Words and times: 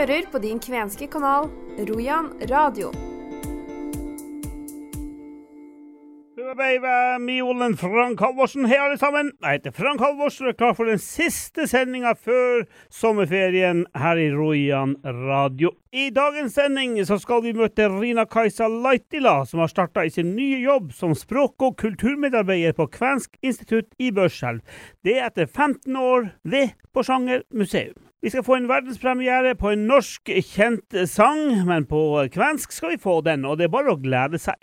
hører 0.00 0.28
på 0.32 0.38
din 0.40 0.60
kvenske 0.60 1.06
kanal 1.12 1.50
Rojan 1.76 2.30
radio. 2.48 2.88
Miolen 7.20 7.76
Frank 7.76 8.20
Halvorsen. 8.20 8.64
Hei, 8.64 8.78
alle 8.80 8.96
sammen. 8.98 9.28
Jeg 9.42 9.58
heter 9.58 9.74
Frank 9.76 10.00
Halvorsen 10.00 10.48
og 10.48 10.54
er 10.54 10.56
klar 10.56 10.72
for 10.78 10.88
den 10.88 10.98
siste 11.02 11.66
sendinga 11.68 12.14
før 12.16 12.64
sommerferien 12.88 13.84
her 13.96 14.18
i 14.18 14.30
Rojan 14.32 14.96
radio. 15.04 15.74
I 15.92 16.08
dagens 16.16 16.56
sending 16.56 16.96
så 17.04 17.20
skal 17.20 17.44
vi 17.44 17.52
møte 17.60 17.90
Rina-Kajsa 17.92 18.70
Laitila, 18.72 19.42
som 19.44 19.60
har 19.60 19.72
starta 19.72 20.06
i 20.06 20.12
sin 20.16 20.32
nye 20.36 20.62
jobb 20.64 20.94
som 20.96 21.12
språk- 21.12 21.60
og 21.66 21.76
kulturmedarbeider 21.82 22.72
på 22.78 22.88
Kvensk 22.96 23.36
institutt 23.42 23.92
i 24.00 24.08
Børselv. 24.10 24.64
Det 25.04 25.18
er 25.18 25.28
etter 25.28 25.50
15 25.50 25.96
år 25.96 26.32
ved 26.42 26.72
Porsanger 26.94 27.44
museum. 27.52 28.09
Vi 28.22 28.28
skal 28.28 28.44
få 28.44 28.58
en 28.58 28.68
verdenspremiere 28.68 29.54
på 29.56 29.70
en 29.72 29.86
norsk 29.88 30.28
kjent 30.44 30.96
sang, 31.08 31.38
men 31.64 31.86
på 31.88 32.26
kvensk 32.32 32.74
skal 32.76 32.92
vi 32.92 33.00
få 33.00 33.22
den, 33.24 33.46
og 33.48 33.56
det 33.56 33.64
er 33.64 33.72
bare 33.72 33.94
å 33.94 34.00
glede 34.00 34.36
seg. 34.40 34.60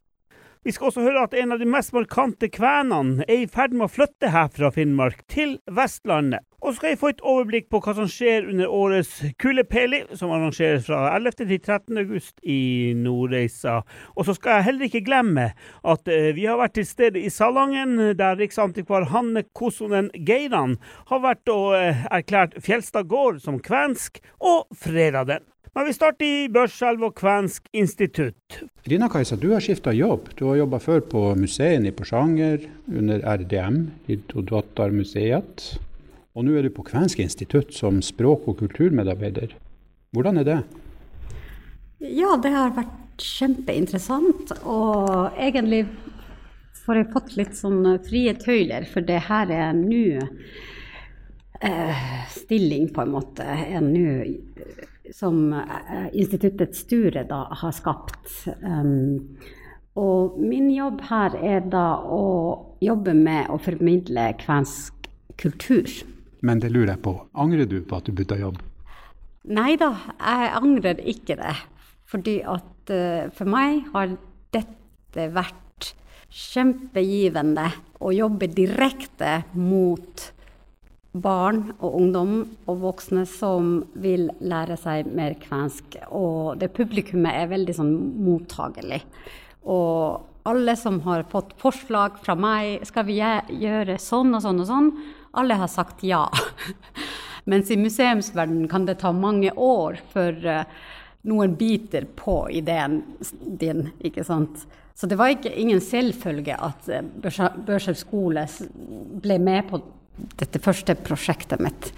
Vi 0.66 0.74
skal 0.74 0.90
også 0.90 1.06
høre 1.06 1.28
at 1.28 1.36
en 1.38 1.54
av 1.56 1.62
de 1.62 1.70
mest 1.70 1.94
markante 1.96 2.50
kvenene 2.54 3.26
er 3.28 3.44
i 3.44 3.50
ferd 3.52 3.76
med 3.76 3.88
å 3.88 3.94
flytte 3.94 4.32
her 4.34 4.50
fra 4.54 4.72
Finnmark 4.74 5.26
til 5.32 5.58
Vestlandet. 5.70 6.46
Og 6.58 6.72
så 6.72 6.80
skal 6.80 6.90
jeg 6.90 6.98
få 7.00 7.10
et 7.12 7.22
overblikk 7.22 7.68
på 7.70 7.80
hva 7.86 7.94
som 7.94 8.08
skjer 8.10 8.48
under 8.50 8.72
årets 8.74 9.12
Kulepeli, 9.38 10.00
som 10.18 10.32
arrangeres 10.34 10.88
fra 10.90 11.04
11. 11.14 11.36
til 11.44 11.52
13. 11.60 12.00
august 12.02 12.40
i 12.42 12.94
Nordreisa. 12.98 13.84
Og 14.18 14.26
så 14.26 14.34
skal 14.34 14.58
jeg 14.58 14.68
heller 14.72 14.90
ikke 14.90 15.04
glemme 15.06 15.52
at 15.94 16.10
eh, 16.10 16.32
vi 16.36 16.48
har 16.50 16.58
vært 16.58 16.74
til 16.80 16.88
stede 16.90 17.22
i 17.22 17.30
Salangen, 17.34 18.00
der 18.18 18.42
riksantikvar 18.42 19.06
Hanne 19.14 19.46
Kosonen 19.54 20.10
Geiran 20.18 20.80
har 21.12 21.22
vært 21.28 21.54
og 21.54 21.78
eh, 21.78 22.08
erklært 22.10 22.58
Fjelstad 22.66 23.06
gård 23.12 23.44
som 23.46 23.62
kvensk, 23.62 24.18
og 24.42 24.66
freda 24.74 25.24
den. 25.30 25.46
Men 25.78 25.86
vi 25.86 25.94
starter 25.94 26.26
i 26.26 26.48
Børselv 26.50 27.04
og 27.06 27.12
Kvensk 27.20 27.68
institutt. 27.78 28.56
Rina-Kajsa, 28.90 29.36
du 29.38 29.52
har 29.52 29.62
skifta 29.62 29.92
jobb. 29.94 30.32
Du 30.34 30.48
har 30.48 30.56
jobba 30.58 30.80
før 30.82 31.04
på 31.06 31.20
museet 31.38 31.86
i 31.86 31.92
Porsanger, 31.94 32.64
under 32.90 33.22
RDM, 33.22 33.78
Museet. 34.96 35.68
Og 36.34 36.48
nå 36.48 36.56
er 36.58 36.66
du 36.66 36.72
på 36.74 36.88
Kvensk 36.88 37.22
institutt 37.22 37.78
som 37.78 38.02
språk- 38.02 38.50
og 38.50 38.58
kulturmedarbeider. 38.64 39.54
Hvordan 40.18 40.42
er 40.42 40.50
det? 40.50 40.58
Ja, 42.02 42.34
det 42.42 42.56
har 42.58 42.74
vært 42.74 43.22
kjempeinteressant. 43.22 44.58
Og 44.66 45.38
egentlig 45.38 45.86
får 46.88 47.04
jeg 47.04 47.12
fått 47.14 47.38
litt 47.38 47.54
sånn 47.62 47.86
frie 48.10 48.34
tøyler, 48.34 48.90
for 48.90 49.06
det 49.06 49.30
her 49.30 49.54
er 49.54 49.68
en 49.70 49.86
ny 49.86 50.18
eh, 51.62 52.06
stilling, 52.34 52.90
på 52.90 53.06
en 53.06 53.18
måte. 53.20 53.46
En 53.46 53.94
ny 53.94 54.08
som 55.16 55.54
instituttet 56.14 56.48
instituttets 56.58 56.84
styre 56.86 57.24
da 57.28 57.48
har 57.52 57.72
skapt. 57.72 58.48
Um, 58.64 59.38
og 59.98 60.38
min 60.38 60.70
jobb 60.70 61.02
her 61.10 61.36
er 61.36 61.66
da 61.66 62.00
å 62.04 62.76
jobbe 62.82 63.14
med 63.18 63.50
å 63.50 63.58
formidle 63.58 64.30
kvensk 64.38 65.10
kultur. 65.38 65.90
Men 66.42 66.60
det 66.62 66.72
lurer 66.72 66.94
jeg 66.96 67.04
på, 67.04 67.16
angrer 67.34 67.66
du 67.66 67.82
på 67.82 67.98
at 67.98 68.06
du 68.06 68.14
bytta 68.14 68.38
jobb? 68.38 68.60
Nei 69.48 69.78
da, 69.80 69.94
jeg 70.20 70.54
angrer 70.60 71.02
ikke 71.02 71.38
det. 71.40 71.56
Fordi 72.08 72.40
at 72.46 72.94
uh, 72.94 73.28
for 73.36 73.50
meg 73.50 73.88
har 73.94 74.14
dette 74.54 75.30
vært 75.34 75.94
kjempegivende 76.28 77.70
å 78.04 78.12
jobbe 78.14 78.50
direkte 78.52 79.42
mot 79.56 80.28
barn 81.24 81.74
og 81.78 81.98
ungdom 82.00 82.34
og 82.70 82.82
voksne 82.82 83.26
som 83.30 83.82
vil 83.98 84.30
lære 84.40 84.78
seg 84.80 85.10
mer 85.10 85.36
kvensk. 85.42 86.00
Og 86.12 86.58
det 86.62 86.74
publikummet 86.76 87.36
er 87.36 87.52
veldig 87.52 87.76
sånn 87.78 87.94
mottagelig. 88.26 89.04
Og 89.68 90.24
alle 90.48 90.76
som 90.80 91.02
har 91.04 91.26
fått 91.32 91.56
forslag 91.60 92.20
fra 92.24 92.36
meg, 92.40 92.86
skal 92.88 93.08
vi 93.08 93.20
gjøre 93.20 93.98
sånn 94.00 94.36
og 94.38 94.44
sånn 94.46 94.64
og 94.64 94.70
sånn, 94.70 94.92
alle 95.38 95.58
har 95.60 95.72
sagt 95.72 96.06
ja. 96.08 96.24
Mens 97.50 97.72
i 97.72 97.80
museumsverdenen 97.80 98.68
kan 98.72 98.88
det 98.88 99.00
ta 99.02 99.14
mange 99.16 99.52
år 99.54 100.00
før 100.14 100.40
uh, 100.44 100.64
noen 101.28 101.56
biter 101.60 102.08
på 102.16 102.42
ideen 102.56 103.02
din, 103.60 103.90
ikke 104.04 104.26
sant. 104.28 104.66
Så 104.98 105.08
det 105.08 105.20
var 105.20 105.32
ikke, 105.32 105.54
ingen 105.54 105.84
selvfølge 105.84 106.58
at 106.58 106.90
uh, 106.92 107.04
Børselv 107.68 108.00
skole 108.00 108.48
ble 109.24 109.40
med 109.44 109.68
på 109.70 109.82
dette 110.40 110.62
første 110.64 110.96
prosjektet 111.08 111.62
mitt. 111.64 111.92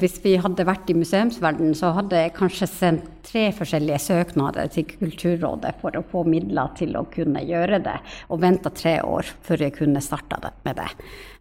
Hvis 0.00 0.14
vi 0.24 0.38
hadde 0.40 0.64
vært 0.64 0.88
i 0.88 0.96
museumsverdenen, 0.96 1.74
så 1.76 1.90
hadde 1.92 2.16
jeg 2.16 2.32
kanskje 2.38 2.68
sendt 2.70 3.08
tre 3.28 3.50
forskjellige 3.52 3.98
søknader 4.00 4.70
til 4.72 4.86
Kulturrådet 4.88 5.74
for 5.82 5.98
å 5.98 6.04
få 6.08 6.22
midler 6.24 6.72
til 6.78 6.96
å 6.96 7.04
kunne 7.12 7.42
gjøre 7.44 7.82
det, 7.84 7.98
og 8.32 8.40
venta 8.40 8.72
tre 8.72 8.98
år 9.04 9.28
før 9.44 9.66
jeg 9.66 9.76
kunne 9.76 10.00
starta 10.04 10.40
med 10.64 10.80
det. 10.80 10.88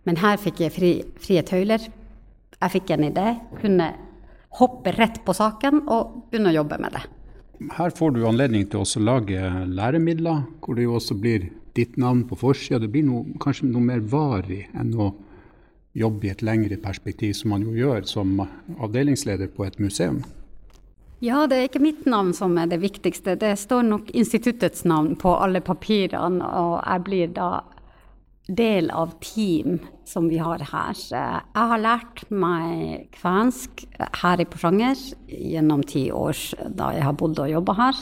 Men 0.04 0.20
her 0.20 0.42
fikk 0.42 0.66
jeg 0.66 0.76
fri, 0.76 0.92
frie 1.24 1.46
tøyler. 1.48 1.88
Jeg 2.58 2.76
fikk 2.76 2.92
en 2.92 3.08
idé, 3.08 3.28
kunne 3.62 3.94
hoppe 4.60 4.92
rett 4.98 5.22
på 5.24 5.36
saken 5.36 5.86
og 5.88 6.28
begynne 6.28 6.52
å 6.52 6.60
jobbe 6.60 6.82
med 6.84 6.98
det. 6.98 7.06
Her 7.78 7.94
får 7.96 8.16
du 8.18 8.24
anledning 8.28 8.66
til 8.68 8.84
å 8.84 9.04
lage 9.06 9.40
læremidler, 9.70 10.44
hvor 10.60 10.76
det 10.76 10.90
jo 10.90 10.98
også 10.98 11.16
blir 11.16 11.52
ditt 11.78 11.96
navn 12.02 12.26
på 12.28 12.36
forsida. 12.36 12.82
Det 12.84 12.92
blir 12.92 13.06
noe, 13.08 13.38
kanskje 13.40 13.70
noe 13.70 13.86
mer 13.86 14.02
varig 14.04 14.66
enn 14.76 14.92
å 14.98 15.14
jobbe 15.98 16.28
i 16.28 16.32
et 16.32 16.44
lengre 16.46 16.78
perspektiv, 16.82 17.34
som 17.38 17.52
man 17.56 17.66
jo 17.68 17.76
gjør 17.76 18.06
som 18.08 18.38
avdelingsleder 18.80 19.52
på 19.56 19.66
et 19.68 19.80
museum? 19.80 20.22
Ja, 21.22 21.44
det 21.46 21.58
er 21.58 21.68
ikke 21.68 21.84
mitt 21.84 22.08
navn 22.10 22.32
som 22.34 22.56
er 22.58 22.70
det 22.72 22.80
viktigste. 22.82 23.36
Det 23.38 23.54
står 23.60 23.84
nok 23.86 24.10
instituttets 24.18 24.88
navn 24.90 25.14
på 25.22 25.36
alle 25.38 25.62
papirene, 25.62 26.42
og 26.42 26.80
jeg 26.82 27.06
blir 27.06 27.36
da 27.36 27.52
del 28.50 28.90
av 28.90 29.14
team 29.22 29.78
som 30.08 30.28
vi 30.32 30.40
har 30.42 30.64
her. 30.72 30.98
Jeg 30.98 31.42
har 31.56 31.84
lært 31.84 32.24
meg 32.34 33.12
kvensk 33.16 33.86
her 34.24 34.42
i 34.42 34.48
Porsanger 34.50 35.00
gjennom 35.30 35.86
ti 35.88 36.08
år 36.12 36.38
da 36.68 36.92
jeg 36.98 37.06
har 37.06 37.18
bodd 37.20 37.40
og 37.44 37.54
jobba 37.54 37.78
her. 37.78 38.02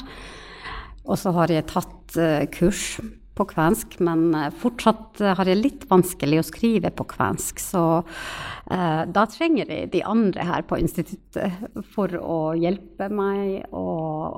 Og 1.10 1.20
så 1.20 1.34
har 1.36 1.52
jeg 1.52 1.68
tatt 1.70 2.18
eh, 2.22 2.48
kurs 2.54 3.00
på 3.40 3.48
kvensk, 3.54 3.98
men 4.06 4.30
eh, 4.36 4.50
fortsatt 4.62 5.22
har 5.40 5.50
jeg 5.50 5.62
litt 5.62 5.86
vanskelig 5.90 6.42
å 6.42 6.48
skrive 6.48 6.92
på 6.96 7.08
kvensk. 7.14 7.62
Så 7.64 7.84
eh, 8.00 9.04
da 9.10 9.26
trenger 9.32 9.72
jeg 9.72 9.92
de 9.96 10.04
andre 10.08 10.48
her 10.50 10.66
på 10.68 10.80
instituttet 10.82 11.84
for 11.94 12.14
å 12.20 12.40
hjelpe 12.60 13.10
meg 13.12 13.70
å, 13.72 13.86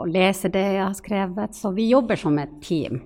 å 0.04 0.10
lese 0.10 0.54
det 0.54 0.68
jeg 0.78 0.84
har 0.86 0.98
skrevet. 0.98 1.58
Så 1.58 1.74
vi 1.78 1.90
jobber 1.92 2.20
som 2.20 2.38
et 2.42 2.60
team. 2.66 3.02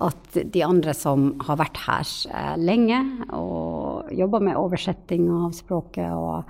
At 0.00 0.32
de 0.32 0.62
andre 0.64 0.94
som 0.96 1.34
har 1.44 1.58
vært 1.60 1.82
her 1.84 2.14
eh, 2.32 2.54
lenge 2.60 3.02
og 3.36 4.08
jobba 4.16 4.40
med 4.48 4.56
oversetting 4.56 5.28
av 5.42 5.52
språket 5.56 6.08
og 6.16 6.48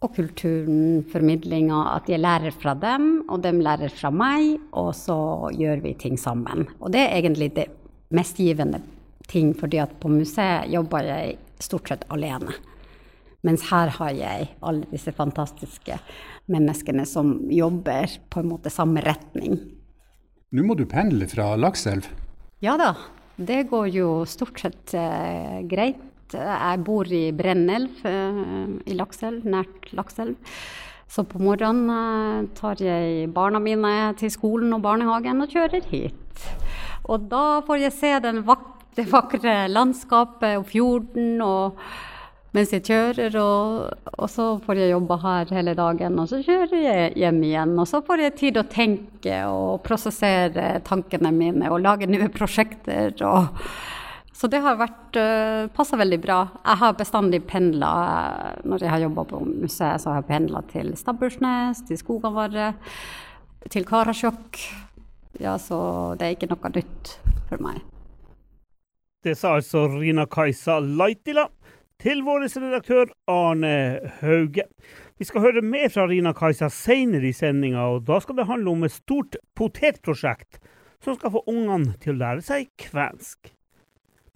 og 0.00 0.14
kulturen, 0.16 1.02
formidlinga, 1.12 1.82
at 1.98 2.08
jeg 2.08 2.22
lærer 2.22 2.54
fra 2.56 2.72
dem, 2.78 3.10
og 3.28 3.42
de 3.44 3.52
lærer 3.60 3.92
fra 3.92 4.08
meg, 4.14 4.56
og 4.72 4.94
så 4.96 5.50
gjør 5.52 5.82
vi 5.84 5.92
ting 6.00 6.16
sammen. 6.20 6.64
Og 6.80 6.92
det 6.94 7.02
er 7.04 7.18
egentlig 7.18 7.50
det 7.58 7.66
mest 8.16 8.40
givende 8.40 8.80
ting, 9.28 9.52
fordi 9.56 9.80
at 9.82 9.92
på 10.00 10.08
museet 10.08 10.72
jobber 10.72 11.04
jeg 11.04 11.36
stort 11.60 11.92
sett 11.92 12.08
alene. 12.08 12.56
Mens 13.44 13.66
her 13.70 13.92
har 13.96 14.16
jeg 14.16 14.48
alle 14.60 14.88
disse 14.90 15.12
fantastiske 15.16 15.96
menneskene 16.52 17.06
som 17.08 17.36
jobber 17.52 18.18
på 18.32 18.42
en 18.42 18.50
måte 18.50 18.72
samme 18.72 19.04
retning. 19.04 19.56
Nå 20.50 20.64
må 20.66 20.76
du 20.76 20.86
pendle 20.88 21.28
fra 21.30 21.54
Lakselv? 21.60 22.08
Ja 22.64 22.76
da, 22.80 22.94
det 23.40 23.62
går 23.70 23.88
jo 23.94 24.08
stort 24.28 24.60
sett 24.60 24.96
eh, 24.96 25.60
greit. 25.68 26.00
Jeg 26.34 26.82
bor 26.86 27.08
i 27.10 27.30
Brennelv 27.36 28.04
eh, 28.06 28.42
i 28.86 28.96
Lakselv, 28.98 29.46
nært 29.48 29.90
Lakselv. 29.96 30.36
Så 31.10 31.24
på 31.26 31.40
morgenen 31.42 31.90
eh, 31.90 32.50
tar 32.58 32.82
jeg 32.82 33.30
barna 33.34 33.58
mine 33.62 34.12
til 34.20 34.30
skolen 34.30 34.76
og 34.76 34.84
barnehagen 34.84 35.42
og 35.42 35.50
kjører 35.50 35.88
hit. 35.90 36.46
Og 37.10 37.26
da 37.32 37.60
får 37.66 37.82
jeg 37.86 37.96
se 37.96 38.12
det 38.22 38.36
vakre 38.46 39.56
landskapet 39.72 40.60
og 40.60 40.68
fjorden 40.70 41.42
og 41.42 41.82
mens 42.54 42.72
jeg 42.74 42.82
kjører, 42.82 43.36
og, 43.38 44.08
og, 44.16 44.26
så 44.30 44.46
får 44.64 44.80
jeg 44.80 44.90
jobbe 44.90 45.18
her 45.22 45.52
hele 45.54 45.74
dagen. 45.78 46.18
Og 46.18 46.26
så 46.32 46.40
kjører 46.42 46.82
jeg 46.82 47.12
hjem 47.22 47.38
igjen, 47.46 47.76
og 47.78 47.86
så 47.86 48.00
får 48.06 48.24
jeg 48.24 48.36
tid 48.40 48.58
å 48.58 48.66
tenke 48.70 49.36
og 49.46 49.84
prosessere 49.86 50.80
tankene 50.86 51.30
mine 51.34 51.70
og 51.70 51.82
lage 51.84 52.10
nye 52.10 52.26
prosjekter. 52.34 53.14
og 53.22 53.54
så 54.40 54.48
det 54.48 54.62
har 54.64 54.78
vært 54.80 55.16
uh, 55.20 55.22
eh, 55.22 55.70
passa 55.76 55.98
veldig 56.00 56.18
bra. 56.22 56.38
Jeg 56.64 56.80
har 56.80 56.94
bestandig 56.96 57.42
pendla 57.44 57.90
Når 58.64 58.84
jeg 58.86 58.92
har 58.94 59.02
jobba 59.02 59.24
på 59.28 59.40
museet, 59.44 60.00
så 60.00 60.14
har 60.14 60.22
jeg 60.22 60.30
pendla 60.30 60.62
til 60.70 60.94
Stabbursnes, 60.96 61.82
til 61.84 62.00
Skogavare, 62.00 62.70
til 63.68 63.84
Karasjok. 63.84 64.56
Ja, 65.44 65.58
så 65.60 65.80
det 66.16 66.24
er 66.24 66.38
ikke 66.38 66.48
noe 66.54 66.72
nytt 66.72 67.12
for 67.50 67.60
meg. 67.60 67.84
Det 69.20 69.36
sa 69.36 69.58
altså 69.58 69.84
Rina 69.92 70.24
Kajsa 70.24 70.78
Laitila. 70.80 71.50
til 72.00 72.22
vår 72.24 72.46
redaktør 72.48 73.10
Arne 73.28 74.00
Hauge. 74.22 74.64
Vi 75.18 75.24
skal 75.28 75.42
høre 75.44 75.60
mer 75.60 75.90
fra 75.92 76.06
Rina 76.08 76.32
Kajsa 76.32 76.70
senere 76.72 77.28
i 77.28 77.36
sendinga, 77.36 77.82
og 77.92 78.06
da 78.08 78.22
skal 78.24 78.40
det 78.40 78.48
handle 78.48 78.70
om 78.70 78.84
et 78.84 78.96
stort 78.96 79.36
potetprosjekt 79.54 80.62
som 81.04 81.14
skal 81.18 81.36
få 81.36 81.44
ungene 81.44 81.92
til 82.00 82.16
å 82.16 82.20
lære 82.22 82.40
seg 82.46 82.72
kvensk. 82.80 83.52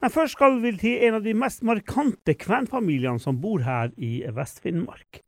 Men 0.02 0.12
først 0.12 0.36
skal 0.36 0.58
vi 0.62 0.74
til 0.80 1.06
en 1.06 1.18
av 1.18 1.24
de 1.24 1.34
mest 1.38 1.62
markante 1.66 2.34
kvenfamiliene 2.38 3.22
som 3.22 3.38
bor 3.40 3.62
her 3.64 3.92
i 3.96 4.18
Vest-Finnmark. 4.34 5.22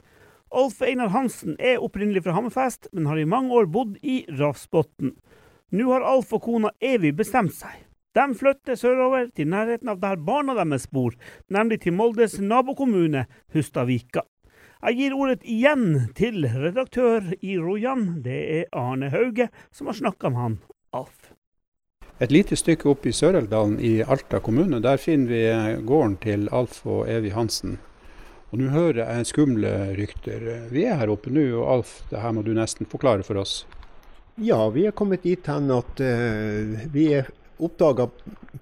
Alf 0.57 0.83
Einar 0.83 1.11
Hansen 1.15 1.57
er 1.59 1.83
opprinnelig 1.83 2.23
fra 2.25 2.37
Hammerfest, 2.37 2.87
men 2.93 3.09
har 3.11 3.19
i 3.19 3.27
mange 3.29 3.55
år 3.55 3.67
bodd 3.73 3.97
i 4.03 4.23
Rafsbotn. 4.39 5.17
Nå 5.75 5.91
har 5.91 6.07
Alf 6.07 6.31
og 6.37 6.45
kona 6.47 6.71
Evy 6.81 7.11
bestemt 7.17 7.55
seg. 7.57 7.83
De 8.17 8.25
flytter 8.39 8.79
sørover, 8.81 9.27
til 9.37 9.51
nærheten 9.53 9.91
av 9.93 9.99
der 10.01 10.17
barna 10.17 10.55
deres 10.57 10.87
bor, 10.89 11.13
nemlig 11.53 11.83
til 11.83 11.93
Moldes 11.99 12.39
nabokommune 12.41 13.27
Hustadvika. 13.53 14.23
Jeg 14.87 14.97
gir 15.01 15.17
ordet 15.17 15.43
igjen 15.43 16.13
til 16.17 16.47
redaktør 16.47 17.33
i 17.43 17.59
Rojan. 17.59 18.23
Det 18.25 18.39
er 18.61 18.71
Arne 18.77 19.11
Hauge 19.13 19.51
som 19.75 19.91
har 19.91 19.99
snakka 19.99 20.31
med 20.31 20.41
han, 20.41 20.59
Alf. 20.97 21.33
Et 22.17 22.33
lite 22.33 22.57
stykke 22.57 22.89
opp 22.89 23.05
i 23.05 23.13
Sørelvdalen 23.13 23.77
i 23.85 23.99
Alta 24.01 24.39
kommune, 24.41 24.79
der 24.81 24.97
finner 24.97 25.29
vi 25.29 25.83
gården 25.85 26.15
til 26.23 26.47
Alf 26.49 26.79
og 26.89 27.05
Evy 27.13 27.29
Hansen. 27.35 27.77
Og 28.49 28.63
nå 28.63 28.71
hører 28.73 29.03
jeg 29.03 29.29
skumle 29.29 29.73
rykter. 29.99 30.47
Vi 30.73 30.87
er 30.89 30.97
her 30.97 31.11
oppe 31.13 31.29
nå, 31.35 31.45
og 31.59 31.67
Alf, 31.75 31.99
det 32.09 32.23
her 32.23 32.33
må 32.33 32.45
du 32.47 32.55
nesten 32.57 32.89
forklare 32.89 33.27
for 33.27 33.43
oss. 33.43 33.67
Ja, 34.41 34.63
vi 34.73 34.87
er 34.89 34.97
kommet 34.97 35.27
dit 35.29 35.45
hen 35.49 35.69
at 35.73 36.01
uh, 36.01 36.87
vi 36.93 37.07
er 37.19 37.29
oppdaga 37.61 38.09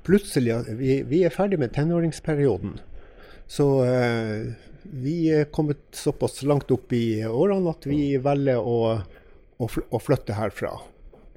plutselig 0.06 0.52
at 0.54 0.72
vi, 0.78 1.00
vi, 1.06 1.24
er 1.26 1.34
ferdig 1.34 1.60
med 1.62 1.74
tenåringsperioden. 1.74 2.80
Så 3.46 3.68
uh, 3.86 4.50
vi 4.82 5.16
er 5.34 5.46
kommet 5.54 5.82
såpass 5.94 6.42
langt 6.42 6.74
opp 6.74 6.90
i 6.94 7.22
årene 7.26 7.70
at 7.70 7.86
vi 7.86 8.16
velger 8.22 8.58
å, 8.58 8.98
å, 9.62 10.02
flytte 10.02 10.38
herfra. 10.38 10.74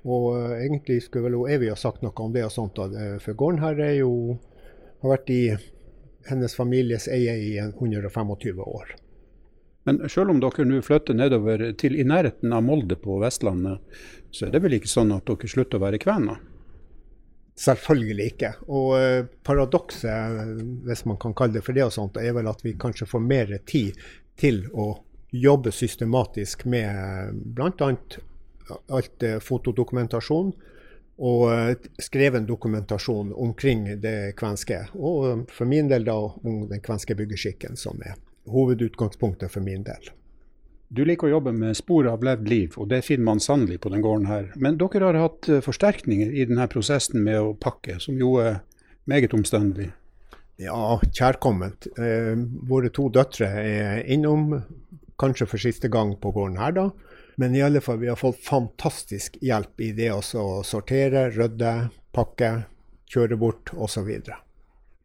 Og 0.08 0.28
uh, 0.36 0.54
egentlig 0.58 1.02
skulle 1.06 1.28
vel 1.28 1.52
Evy 1.52 1.72
ha 1.72 1.78
sagt 1.80 2.06
noe 2.06 2.16
om 2.24 2.36
det, 2.36 2.46
og 2.48 2.54
sånt, 2.54 2.80
for 3.24 3.40
gården 3.40 3.64
her 3.64 3.82
er 3.84 3.98
jo, 4.00 4.38
har 5.04 5.18
vært 5.18 5.34
i 5.34 5.42
hennes 6.30 6.56
families 6.56 7.08
eie 7.12 7.36
i 7.40 7.52
125 7.60 8.64
år. 8.64 8.96
Men 9.88 10.02
selv 10.12 10.34
om 10.34 10.40
dere 10.44 10.66
nå 10.68 10.82
flytter 10.84 11.16
nedover 11.16 11.62
til 11.80 11.96
i 11.96 12.04
nærheten 12.04 12.52
av 12.52 12.66
Molde 12.68 12.98
på 13.00 13.22
Vestlandet, 13.22 13.80
så 14.36 14.48
er 14.48 14.52
det 14.52 14.60
vel 14.66 14.76
ikke 14.76 14.92
sånn 14.92 15.14
at 15.16 15.28
dere 15.30 15.48
slutter 15.48 15.80
å 15.80 15.86
være 15.86 16.02
kvener? 16.04 16.42
Selvfølgelig 17.58 18.26
ikke. 18.34 18.50
Og 18.68 18.90
uh, 19.00 19.30
paradokset, 19.48 20.58
hvis 20.86 21.06
man 21.10 21.20
kan 21.22 21.36
kalle 21.38 21.56
det 21.56 21.64
for 21.66 21.78
det, 21.78 21.88
og 21.88 21.96
sånt, 21.96 22.20
er 22.20 22.36
vel 22.36 22.50
at 22.52 22.60
vi 22.66 22.76
kanskje 22.78 23.08
får 23.10 23.24
mer 23.24 23.56
tid 23.66 23.96
til 24.38 24.66
å 24.76 24.92
jobbe 25.32 25.72
systematisk 25.74 26.68
med 26.70 27.40
bl.a. 27.56 27.90
alt 28.70 29.24
uh, 29.24 29.38
fotodokumentasjon 29.44 30.52
og 31.18 31.88
skreven 32.02 32.46
dokumentasjon 32.46 33.34
omkring 33.34 33.88
det 34.02 34.36
kvenske. 34.38 34.84
Og 34.94 35.30
eh, 35.30 35.40
for 35.50 35.70
min 35.70 35.90
del 35.90 36.06
da 36.06 36.18
om 36.18 36.68
den 36.70 36.84
kvenske 36.84 37.18
byggeskikken, 37.18 37.78
som 37.78 38.02
er 38.06 38.18
hovedutgangspunktet 38.48 39.52
for 39.52 39.66
min 39.66 39.84
del. 39.88 40.12
Du 40.88 41.02
liker 41.04 41.28
å 41.28 41.38
jobbe 41.38 41.52
med 41.52 41.76
spor 41.76 42.08
av 42.08 42.22
levd 42.24 42.48
liv, 42.48 42.76
og 42.80 42.88
det 42.94 43.02
finner 43.04 43.26
man 43.28 43.42
sannelig 43.44 43.82
på 43.84 43.92
den 43.92 44.04
gården 44.06 44.30
her. 44.30 44.52
Men 44.56 44.78
dere 44.80 45.10
har 45.10 45.20
hatt 45.26 45.50
eh, 45.50 45.64
forsterkninger 45.66 46.32
i 46.32 46.46
denne 46.48 46.70
prosessen 46.72 47.24
med 47.26 47.42
å 47.42 47.56
pakke, 47.58 47.98
som 48.04 48.20
jo 48.22 48.38
er 48.44 48.62
meget 49.10 49.34
omstendelig? 49.34 49.90
Ja, 50.62 51.00
kjærkomment. 51.02 51.90
Eh, 51.98 52.38
våre 52.70 52.94
to 52.94 53.10
døtre 53.14 53.50
er 53.58 54.06
innom, 54.06 54.62
kanskje 55.18 55.50
for 55.50 55.62
siste 55.62 55.90
gang 55.90 56.14
på 56.22 56.30
gården 56.34 56.62
her, 56.62 56.78
da. 56.78 56.90
Men 57.38 57.56
i 57.56 57.62
alle 57.62 57.82
fall, 57.86 58.00
vi 58.02 58.10
har 58.10 58.18
fått 58.18 58.40
fantastisk 58.42 59.38
hjelp 59.46 59.82
i 59.86 59.92
det 59.94 60.10
å 60.10 60.22
sortere, 60.66 61.28
rydde, 61.36 61.74
pakke, 62.16 62.52
kjøre 63.14 63.38
bort 63.38 63.70
osv. 63.78 64.10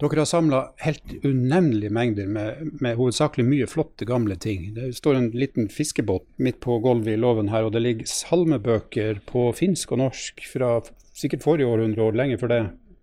Dere 0.03 0.19
har 0.19 0.27
samla 0.27 0.61
helt 0.83 1.13
unevnelige 1.23 1.93
mengder 1.95 2.27
med, 2.27 2.71
med, 2.81 2.97
hovedsakelig 2.99 3.45
mye 3.47 3.69
flotte, 3.71 4.09
gamle 4.09 4.35
ting. 4.41 4.73
Det 4.75 4.89
står 4.97 5.19
en 5.19 5.29
liten 5.37 5.69
fiskebåt 5.71 6.25
midt 6.43 6.59
på 6.65 6.79
gulvet 6.83 7.15
i 7.15 7.21
låven 7.21 7.53
her, 7.53 7.69
og 7.69 7.77
det 7.77 7.85
ligger 7.85 8.09
salmebøker 8.11 9.21
på 9.29 9.51
finsk 9.55 9.93
og 9.93 10.01
norsk 10.07 10.43
fra 10.55 10.79
sikkert 11.13 11.45
forrige 11.45 11.69
århundre 11.69 12.09
og 12.09 12.19
lenge 12.19 12.41
før 12.41 12.51
det 12.55 12.63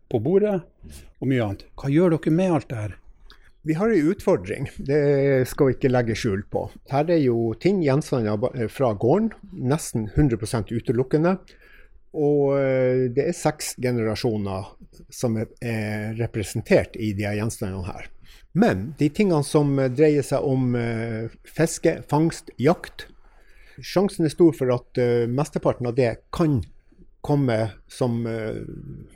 på 0.10 0.20
bordet, 0.26 0.58
og 1.22 1.30
mye 1.30 1.46
annet. 1.46 1.64
Hva 1.78 1.94
gjør 1.94 2.18
dere 2.18 2.36
med 2.36 2.58
alt 2.58 2.70
det 2.74 2.82
her? 2.82 2.98
Vi 3.68 3.76
har 3.76 3.92
en 3.92 4.12
utfordring, 4.12 4.70
det 4.78 5.48
skal 5.52 5.68
vi 5.68 5.76
ikke 5.76 5.92
legge 5.92 6.16
skjul 6.16 6.46
på. 6.52 6.70
Her 6.92 7.10
er 7.12 7.20
jo 7.20 7.52
ting, 7.60 7.82
gjenstander 7.84 8.40
fra 8.72 8.94
gården, 8.96 9.34
nesten 9.52 10.08
100 10.16 10.72
utelukkende. 10.72 11.36
Og 12.16 12.56
eh, 12.58 13.04
det 13.14 13.28
er 13.30 13.38
seks 13.38 13.76
generasjoner 13.78 14.72
som 15.14 15.36
er 15.38 16.16
representert 16.18 16.96
i 16.98 17.12
de 17.14 17.28
gjenstandene 17.28 17.86
her. 17.86 18.08
Men 18.58 18.94
de 18.98 19.12
tingene 19.14 19.46
som 19.46 19.76
dreier 19.94 20.26
seg 20.26 20.42
om 20.42 20.74
eh, 20.80 21.30
fiske, 21.46 22.00
fangst, 22.10 22.50
jakt 22.58 23.10
Sjansen 23.86 24.28
er 24.28 24.34
stor 24.34 24.56
for 24.56 24.72
at 24.74 25.00
eh, 25.00 25.26
mesteparten 25.30 25.88
av 25.90 25.96
det 25.98 26.12
kan 26.36 26.60
komme 27.22 27.70
som 27.88 28.28
eh, 28.28 28.62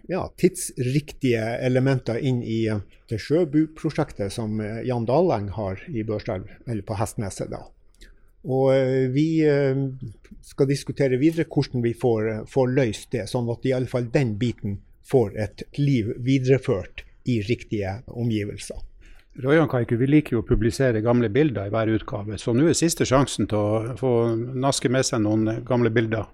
ja, 0.07 0.33
tidsriktige 0.37 1.43
elementer 1.57 2.19
inn 2.19 2.43
i 2.43 2.65
eh, 2.67 2.81
det 3.09 3.19
Sjøbu-prosjektet 3.23 4.33
som 4.33 4.59
eh, 4.61 4.81
Jan 4.87 5.07
Daleng 5.07 5.49
har 5.55 5.79
i 5.87 6.03
Børselv, 6.03 6.49
eller 6.67 6.83
på 6.83 6.97
Hestneset. 6.99 7.51
da. 7.53 7.63
Og 8.43 8.75
vi 9.15 9.39
skal 10.43 10.67
diskutere 10.67 11.15
videre 11.15 11.45
hvordan 11.47 11.79
vi 11.79 11.93
får, 11.95 12.41
får 12.51 12.73
løst 12.75 13.13
det, 13.15 13.23
sånn 13.31 13.47
at 13.47 13.63
i 13.63 13.71
alle 13.71 13.87
fall 13.87 14.09
den 14.11 14.33
biten 14.35 14.81
får 15.07 15.37
et 15.39 15.63
liv 15.79 16.09
videreført 16.19 17.05
i 17.31 17.37
riktige 17.47 18.01
omgivelser. 18.11 18.81
Royan 19.39 19.71
Kaiku, 19.71 19.95
vi 19.95 20.09
liker 20.11 20.35
jo 20.35 20.43
å 20.43 20.45
publisere 20.45 20.99
gamle 21.01 21.31
bilder 21.31 21.69
i 21.69 21.71
hver 21.71 21.93
utgave, 21.95 22.35
så 22.37 22.51
nå 22.51 22.67
er 22.67 22.75
siste 22.75 23.07
sjansen 23.07 23.47
til 23.47 23.63
å 23.63 23.95
få 23.95 24.11
naske 24.35 24.91
med 24.91 25.07
seg 25.07 25.23
noen 25.23 25.63
gamle 25.63 25.89
bilder. 25.95 26.27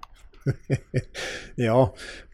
ja, 1.68 1.78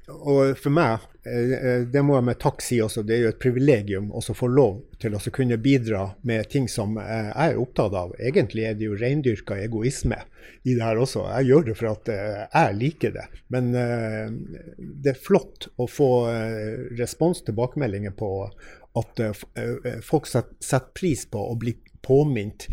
og 0.06 0.60
for 0.62 0.74
meg, 0.74 1.02
eh, 1.26 1.54
eh, 1.56 1.84
det 1.90 2.02
må 2.06 2.14
jeg 2.20 2.28
med 2.28 2.38
takk 2.42 2.62
si 2.62 2.78
også, 2.84 3.02
det 3.06 3.16
er 3.16 3.24
jo 3.24 3.32
et 3.34 3.42
privilegium 3.42 4.12
å 4.14 4.22
få 4.22 4.50
lov 4.52 4.84
til 5.02 5.16
å 5.18 5.22
kunne 5.34 5.58
bidra 5.58 6.12
med 6.22 6.50
ting 6.52 6.68
som 6.70 7.00
jeg 7.00 7.32
er 7.34 7.58
opptatt 7.58 7.96
av. 7.98 8.14
Egentlig 8.20 8.68
er 8.68 8.78
det 8.78 8.86
jo 8.86 9.00
reindyrka 9.00 9.58
egoisme 9.64 10.20
i 10.64 10.76
det 10.76 10.84
her 10.84 11.02
også. 11.02 11.26
Jeg 11.40 11.50
gjør 11.50 11.68
det 11.70 11.78
for 11.80 11.92
at 11.96 12.14
eh, 12.14 12.46
jeg 12.46 12.80
liker 12.84 13.16
det. 13.18 13.28
Men 13.50 13.74
det 13.74 15.14
er 15.16 15.22
flott 15.22 15.72
å 15.82 15.90
få 15.90 16.10
respons, 17.00 17.42
tilbakemeldinger 17.46 18.14
på 18.18 18.32
at 18.96 19.20
folk 20.06 20.28
setter 20.30 20.92
pris 20.96 21.26
på 21.28 21.42
å 21.50 21.56
bli 21.60 21.74
påminnet 22.06 22.70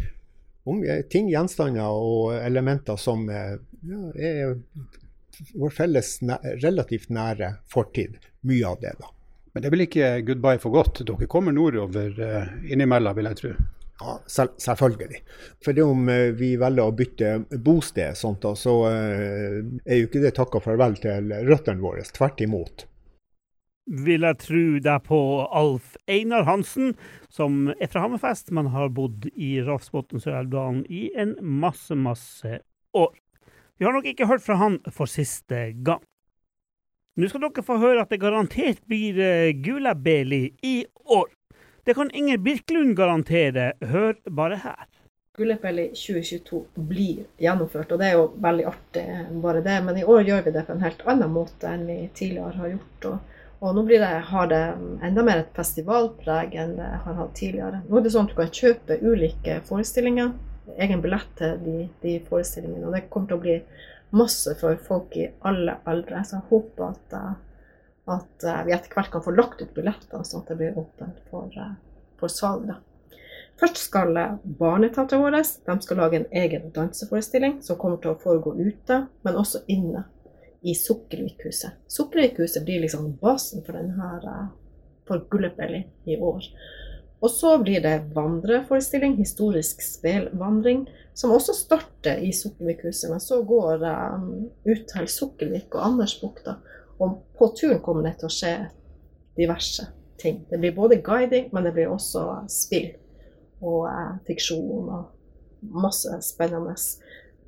om 0.68 0.84
ting, 1.10 1.26
gjenstander 1.32 1.90
og 1.90 2.36
elementer 2.36 3.00
som 3.00 3.24
ja, 3.26 4.02
er 4.14 4.60
vår 5.54 5.74
felles 5.74 6.18
relativt 6.62 7.10
nære 7.12 7.54
fortid. 7.70 8.18
Mye 8.48 8.68
av 8.68 8.80
det, 8.82 8.94
da. 9.00 9.10
Men 9.52 9.62
det 9.62 9.68
er 9.68 9.74
vel 9.74 9.84
ikke 9.86 10.10
goodbye 10.26 10.60
for 10.62 10.74
godt? 10.74 11.02
Dere 11.06 11.28
kommer 11.30 11.52
nordover 11.52 12.16
uh, 12.16 12.52
innimellom, 12.64 13.16
vil 13.18 13.28
jeg 13.28 13.40
tro? 13.40 13.50
Ja, 14.02 14.14
selv, 14.26 14.54
selvfølgelig. 14.62 15.20
For 15.64 15.76
det 15.76 15.84
om 15.84 16.08
uh, 16.08 16.30
vi 16.38 16.54
velger 16.60 16.88
å 16.88 16.94
bytte 16.96 17.34
bosted, 17.60 18.16
sånt, 18.16 18.46
så 18.58 18.78
uh, 18.88 19.58
er 19.84 20.00
jo 20.00 20.08
ikke 20.08 20.24
det 20.24 20.32
takka 20.38 20.62
farvel 20.64 20.96
til 21.02 21.34
røttene 21.50 21.84
våre. 21.84 22.06
Tvert 22.16 22.40
imot. 22.44 22.86
Vil 24.06 24.24
jeg 24.24 24.38
tro 24.38 24.64
deg 24.80 25.04
på 25.04 25.20
Alf 25.52 25.96
Einar 26.08 26.46
Hansen, 26.46 26.94
som 27.28 27.66
er 27.74 27.90
fra 27.90 28.06
Hammerfest, 28.06 28.52
men 28.54 28.70
har 28.72 28.92
bodd 28.94 29.26
i 29.34 29.56
Rafsbotn 29.66 30.22
Sør-Elvdalen 30.22 30.84
i 30.86 31.08
en 31.18 31.34
masse, 31.42 31.92
masse 31.98 32.60
år. 32.96 33.12
Vi 33.82 33.86
har 33.86 33.96
nok 33.96 34.04
ikke 34.06 34.28
hørt 34.30 34.44
fra 34.44 34.54
han 34.60 34.76
for 34.94 35.10
siste 35.10 35.56
gang. 35.82 36.04
Nå 37.18 37.26
skal 37.26 37.42
dere 37.42 37.64
få 37.66 37.80
høre 37.82 38.04
at 38.04 38.12
det 38.14 38.20
garantert 38.22 38.84
blir 38.86 39.16
uh, 39.18 39.48
Gulabeli 39.58 40.52
i 40.62 40.84
år. 41.10 41.32
Det 41.82 41.96
kan 41.98 42.12
Inger 42.14 42.38
Birkelund 42.38 42.94
garantere. 42.94 43.72
Hør 43.82 44.20
bare 44.30 44.60
her. 44.62 44.84
Gullebelly 45.34 45.88
2022 45.98 46.60
blir 46.92 47.24
gjennomført, 47.42 47.90
og 47.90 47.98
det 47.98 48.12
er 48.12 48.14
jo 48.20 48.28
veldig 48.46 48.68
artig, 48.70 49.04
bare 49.42 49.64
det. 49.66 49.80
Men 49.88 49.98
i 49.98 50.06
år 50.14 50.22
gjør 50.30 50.46
vi 50.46 50.54
det 50.54 50.64
på 50.70 50.78
en 50.78 50.86
helt 50.86 51.02
annen 51.16 51.34
måte 51.34 51.74
enn 51.74 51.82
vi 51.90 51.98
tidligere 52.14 52.54
har 52.60 52.72
gjort. 52.76 53.10
Og, 53.10 53.42
og 53.66 53.76
nå 53.80 53.86
det, 53.90 54.14
har 54.30 54.52
det 54.54 54.62
enda 55.10 55.26
mer 55.26 55.42
et 55.42 55.52
festivalpreg 55.58 56.54
enn 56.54 56.78
det 56.78 56.94
har 57.02 57.18
hatt 57.18 57.34
tidligere. 57.34 57.82
Nå 57.90 57.98
er 57.98 58.06
det 58.06 58.14
sånn 58.14 58.30
at 58.30 58.38
du 58.38 58.40
kan 58.44 58.56
kjøpe 58.62 59.02
ulike 59.02 59.58
forestillinger 59.66 60.30
egen 60.76 61.02
billett 61.02 61.32
til 61.38 61.58
de, 61.64 61.88
de, 62.02 62.18
forestillingene. 62.28 62.86
Og 62.88 62.96
det 62.96 63.08
kommer 63.10 63.30
til 63.30 63.38
å 63.38 63.44
bli 63.44 63.56
masse 64.16 64.54
for 64.60 64.78
folk 64.86 65.16
i 65.18 65.28
alle 65.48 65.78
aldre. 65.88 66.22
Så 66.26 66.38
jeg 66.38 66.48
håper 66.50 66.88
at, 66.90 67.18
eh, 67.18 67.34
at 68.16 68.46
eh, 68.46 68.62
vi 68.68 68.76
etter 68.76 68.96
hvert 68.96 69.12
kan 69.12 69.24
få 69.24 69.34
lagt 69.36 69.62
ut 69.62 69.74
billetter, 69.74 70.24
sånn 70.26 70.44
at 70.44 70.52
det 70.52 70.58
blir 70.60 70.80
åpent 70.80 71.20
for, 71.30 71.52
eh, 71.56 71.76
for 72.20 72.32
salg. 72.32 72.72
Først 73.60 73.78
skal 73.84 74.16
Barneteatret 74.58 75.20
vårt 75.20 75.36
de 75.66 75.74
skal 75.84 76.00
lage 76.00 76.18
en 76.18 76.30
egen 76.32 76.70
danseforestilling 76.74 77.60
som 77.62 77.78
kommer 77.78 78.00
til 78.02 78.14
å 78.14 78.18
foregå 78.18 78.56
ute, 78.58 79.04
men 79.22 79.38
også 79.38 79.60
inne 79.70 80.06
i 80.62 80.74
Sukkervikhuset. 80.78 81.76
Sukkervikhuset 81.90 82.64
blir 82.64 82.80
liksom 82.82 83.12
basen 83.20 83.62
for 83.66 83.76
denne 83.76 84.48
for 85.06 85.24
Gullepelli 85.30 85.84
i 86.04 86.16
år. 86.16 86.48
Og 87.22 87.30
så 87.30 87.54
blir 87.62 87.82
det 87.84 88.10
vandreforestilling, 88.16 89.14
historisk 89.16 89.82
spelvandring, 89.82 90.88
som 91.14 91.30
også 91.30 91.54
starter 91.54 92.18
i 92.18 92.32
Sukkelvikhuset, 92.34 93.10
Men 93.10 93.20
så 93.20 93.42
går 93.42 93.84
um, 93.84 94.50
ut 94.66 94.86
til 94.90 95.08
Sukkelvik 95.08 95.74
og 95.74 95.86
Andersbukta. 95.86 96.56
Og 96.98 97.22
på 97.38 97.52
turen 97.56 97.80
kommer 97.80 98.08
det 98.08 98.16
til 98.18 98.26
å 98.26 98.32
skje 98.32 98.52
diverse 99.38 99.86
ting. 100.18 100.42
Det 100.50 100.58
blir 100.58 100.74
både 100.74 100.98
guiding, 100.98 101.48
men 101.52 101.64
det 101.64 101.72
blir 101.76 101.92
også 101.92 102.42
spill 102.50 102.90
og 103.62 103.86
uh, 103.86 104.18
fiksjon 104.26 104.90
og 104.90 105.70
masse 105.78 106.18
spennende. 106.26 106.74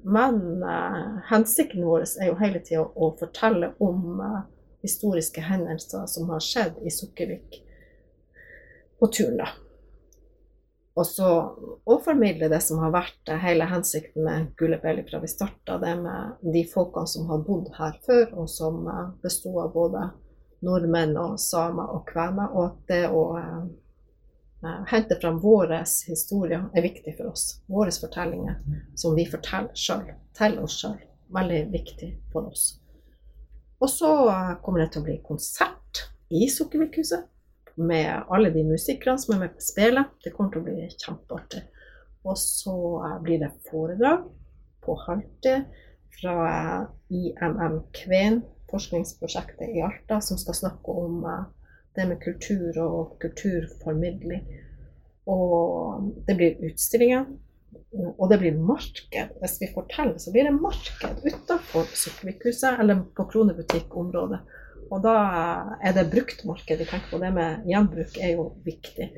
Men 0.07 0.63
uh, 0.63 1.19
hensikten 1.33 1.83
vår 1.83 2.07
er 2.23 2.31
jo 2.31 2.39
hele 2.39 2.63
tida 2.63 2.87
å 2.87 3.11
fortelle 3.19 3.73
om 3.83 4.23
uh, 4.23 4.41
historiske 4.87 5.43
hendelser 5.43 6.07
som 6.07 6.31
har 6.31 6.45
skjedd 6.45 6.79
i 6.87 6.95
Sukkervik 6.95 7.59
på 9.03 9.11
turen, 9.11 9.41
da. 9.43 9.51
Og 10.95 11.07
så 11.07 11.29
å 11.91 11.95
formidle 12.05 12.47
det 12.53 12.61
som 12.63 12.79
har 12.85 12.93
vært 12.95 13.31
hele 13.43 13.67
hensikten 13.67 14.27
med 14.27 14.53
Gullebelly 14.59 15.03
fra 15.09 15.19
vi 15.23 15.31
starta, 15.31 15.79
det 15.83 15.97
med 15.99 16.45
de 16.55 16.63
folkene 16.71 17.11
som 17.11 17.27
har 17.33 17.43
bodd 17.47 17.73
her 17.75 17.97
før, 18.07 18.29
og 18.39 18.51
som 18.51 18.85
besto 19.23 19.57
av 19.63 19.73
både 19.75 20.05
nordmenn 20.65 21.17
og 21.19 21.35
samer 21.43 21.91
og 21.97 22.07
kvener, 22.09 22.55
og 22.55 22.69
at 22.69 22.79
det 22.93 23.03
å 23.11 23.25
eh, 23.41 24.85
hente 24.93 25.19
fram 25.19 25.43
våre 25.43 25.83
historier 26.07 26.69
er 26.71 26.87
viktig 26.87 27.17
for 27.19 27.33
oss. 27.35 27.59
Våre 27.67 27.91
fortellinger 27.91 28.63
som 28.95 29.19
vi 29.19 29.27
forteller 29.29 29.75
sjøl, 29.75 30.15
til 30.39 30.59
oss 30.63 30.79
sjøl. 30.85 30.97
Veldig 31.35 31.61
viktig 31.73 32.15
for 32.31 32.47
oss. 32.53 32.77
Og 33.83 33.91
så 33.91 34.11
kommer 34.63 34.85
det 34.85 34.93
til 34.95 35.03
å 35.03 35.07
bli 35.09 35.19
konsert 35.27 36.05
i 36.31 36.47
Sukkervikhuset 36.53 37.27
med 37.75 38.29
alle 38.29 38.51
de 38.55 38.65
musikerne 38.67 39.19
som 39.21 39.35
er 39.35 39.45
med 39.45 39.55
på 39.57 39.65
spillet. 39.65 40.13
Det 40.25 40.33
kommer 40.35 40.53
til 40.55 40.63
å 40.63 40.67
bli 40.69 40.89
kjempeartig. 40.93 41.63
Og 42.25 42.39
så 42.41 42.77
uh, 43.03 43.17
blir 43.25 43.43
det 43.43 43.53
foredrag 43.69 44.27
på 44.85 44.97
halvtid 45.07 45.67
fra 46.15 46.37
IMM 47.11 47.81
Kven 47.97 48.43
forskningsprosjektet 48.71 49.75
i 49.75 49.83
Alta 49.85 50.21
som 50.25 50.39
skal 50.41 50.57
snakke 50.59 50.95
om 51.05 51.25
uh, 51.27 51.45
det 51.95 52.07
med 52.11 52.23
kultur 52.23 52.79
og 52.83 53.17
kulturformidling. 53.23 54.47
Og 55.31 56.11
det 56.27 56.37
blir 56.37 56.65
utstillinger, 56.69 57.27
og 58.19 58.27
det 58.31 58.41
blir 58.43 58.59
marked. 58.59 59.37
Hvis 59.41 59.57
vi 59.63 59.71
forteller, 59.75 60.19
så 60.19 60.33
blir 60.35 60.49
det 60.49 60.57
marked 60.57 61.23
utenfor 61.25 61.87
Sukkervikhuset 61.95 62.81
eller 62.83 63.05
på 63.17 63.27
Kronebutikk-området. 63.31 64.43
Og 64.91 65.01
da 65.05 65.15
er 65.85 65.95
det 65.97 66.09
bruktmarked 66.13 66.81
vi 66.81 66.89
tenker 66.89 67.13
på. 67.13 67.21
Det 67.23 67.31
med 67.35 67.65
gjenbruk 67.71 68.19
er 68.21 68.35
jo 68.37 68.51
viktig. 68.67 69.09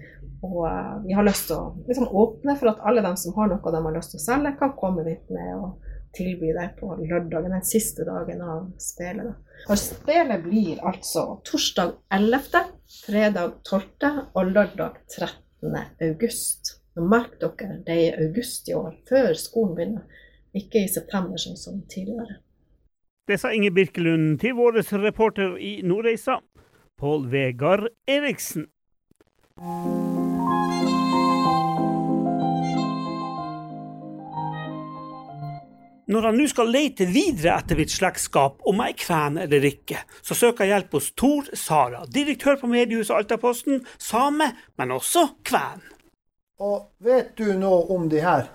Og 0.46 0.62
uh, 0.66 0.96
vi 1.04 1.16
har 1.16 1.26
lyst 1.26 1.48
til 1.50 1.58
å 1.58 1.86
liksom, 1.88 2.08
åpne 2.12 2.56
for 2.60 2.72
at 2.72 2.82
alle 2.86 3.04
dem 3.04 3.16
som 3.18 3.34
har 3.38 3.50
noe 3.50 3.74
de 3.74 3.82
har 3.88 3.96
lyst 3.96 4.14
til 4.14 4.20
å 4.20 4.26
selge, 4.26 4.56
kan 4.60 4.76
komme 4.78 5.06
dit 5.06 5.32
med 5.32 5.52
og 5.56 5.92
tilby 6.16 6.52
det 6.56 6.70
på 6.78 6.94
lørdagen, 6.96 7.52
den 7.52 7.64
siste 7.66 8.06
dagen 8.08 8.40
av 8.40 8.70
spelet. 8.80 9.36
For 9.66 9.80
spelet 9.80 10.44
blir 10.46 10.80
altså 10.86 11.26
torsdag 11.44 11.92
11., 12.14 12.72
fredag 13.04 13.58
12. 13.68 14.22
og 14.32 14.52
lørdag 14.52 15.00
13. 15.12 15.76
august. 16.08 16.76
Merk 16.96 17.36
dere, 17.42 17.82
det 17.84 17.96
er 18.06 18.22
august 18.24 18.70
i 18.70 18.76
år, 18.76 18.94
før 19.08 19.34
skolen 19.36 19.74
begynner, 19.76 20.22
ikke 20.56 20.86
i 20.86 20.88
september 20.88 21.40
sånn 21.40 21.58
som 21.60 21.82
tidligere. 21.92 22.38
Det 23.26 23.40
sa 23.42 23.50
Inge 23.50 23.72
Birkelund 23.74 24.36
til 24.38 24.52
vår 24.54 24.76
reporter 25.02 25.56
i 25.58 25.80
Nordreisa, 25.82 26.36
Pål 26.98 27.24
Vegard 27.32 27.88
Eriksen. 28.06 28.68
Når 36.06 36.22
han 36.22 36.38
nå 36.38 36.46
skal 36.46 36.70
lete 36.70 37.08
videre 37.10 37.56
etter 37.56 37.80
mitt 37.80 37.90
slektskap, 37.90 38.60
om 38.62 38.78
jeg 38.84 38.94
er 38.94 39.00
kven 39.00 39.40
eller 39.42 39.66
ikke, 39.72 40.04
så 40.22 40.36
søker 40.38 40.62
jeg 40.62 40.76
hjelp 40.76 40.94
hos 40.94 41.08
Tor 41.18 41.48
Sara, 41.58 42.04
direktør 42.06 42.60
på 42.60 42.70
mediehuset 42.70 43.16
Altaposten, 43.16 43.82
same, 43.98 44.52
men 44.78 44.94
også 44.94 45.26
kven. 45.42 45.82
Og 46.62 46.92
vet 47.02 47.34
du 47.34 47.50
noe 47.58 47.82
om 47.90 48.06
de 48.06 48.22
her? 48.22 48.46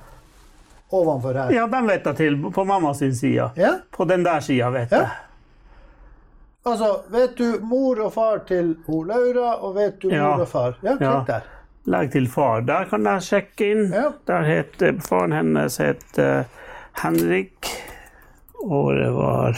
Ovenfor 0.92 1.34
her? 1.34 1.52
Ja, 1.56 1.68
den 1.72 1.88
vet 1.88 2.06
jeg 2.06 2.16
til, 2.20 2.38
på 2.52 2.64
mammas 2.68 2.98
side. 3.00 3.50
Ja? 3.58 3.74
På 3.92 4.06
den 4.06 4.26
der 4.26 4.40
sida, 4.40 4.70
vet 4.70 4.92
Ja. 4.92 4.98
jeg. 4.98 5.10
Altså, 6.66 6.90
vet 7.10 7.38
du 7.38 7.60
mor 7.66 8.00
og 8.06 8.14
far 8.14 8.38
til 8.48 8.76
O. 8.88 9.04
Laura, 9.04 9.56
og 9.66 9.76
vet 9.76 10.02
du 10.04 10.10
mor 10.12 10.42
og 10.44 10.48
far? 10.48 10.76
Ja, 10.84 10.96
klikk 11.00 11.28
der. 11.28 11.42
Legg 11.90 12.12
til 12.14 12.28
far. 12.30 12.60
Der 12.62 12.84
kan 12.86 13.06
jeg 13.10 13.22
sjekke 13.26 13.72
inn. 13.72 13.88
Der 14.28 14.44
het 14.46 14.82
eh, 14.86 15.00
faren 15.02 15.32
hennes 15.34 15.78
heter 15.82 16.44
Henrik. 17.02 17.66
Året 18.62 19.14
var 19.16 19.58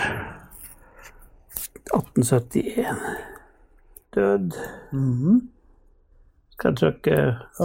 1871. 1.91 2.85
Død. 4.15 4.51
Mhm. 4.91 5.41
Skal 6.53 6.69
jeg 6.71 6.77
trykke 6.77 7.15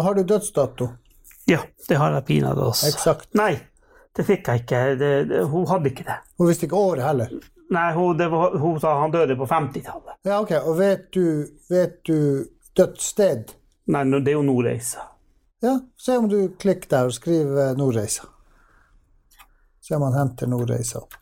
Har 0.03 0.15
du 0.15 0.23
dødsdato? 0.23 0.89
Ja, 1.49 1.63
det 1.89 1.97
har 1.97 2.13
jeg 2.13 2.25
pinadø 2.29 2.69
også. 2.69 2.91
Exakt. 2.93 3.31
Nei, 3.39 3.55
det 4.17 4.25
fikk 4.29 4.51
jeg 4.51 4.65
ikke. 4.65 4.83
Det, 5.01 5.13
det, 5.31 5.45
hun 5.49 5.67
hadde 5.71 5.93
ikke 5.93 6.05
det. 6.09 6.19
Hun 6.37 6.51
visste 6.51 6.69
ikke 6.69 6.81
året 6.91 7.07
heller. 7.07 7.33
Nei, 7.73 7.87
hun, 7.97 8.17
det 8.19 8.29
var, 8.33 8.57
hun 8.61 8.81
sa 8.81 8.95
han 9.01 9.13
døde 9.13 9.37
på 9.37 9.47
50-tallet. 9.49 10.19
Ja, 10.29 10.41
ok. 10.41 10.53
Og 10.63 10.79
vet 10.79 11.07
du, 11.17 11.25
vet 11.73 12.01
du 12.09 12.19
dødssted? 12.77 13.55
Nei, 13.93 14.05
det 14.19 14.33
er 14.33 14.37
jo 14.37 14.45
Nordreisa. 14.45 15.07
Ja, 15.65 15.79
se 15.99 16.19
om 16.21 16.29
du 16.29 16.39
klikker 16.61 16.93
der 16.93 17.09
og 17.09 17.17
skriver 17.17 17.75
Nordreisa. 17.77 18.29
Se 19.83 19.97
om 19.97 20.05
han 20.07 20.17
henter 20.21 20.51
Nordreisa 20.53 21.01
opp. 21.01 21.17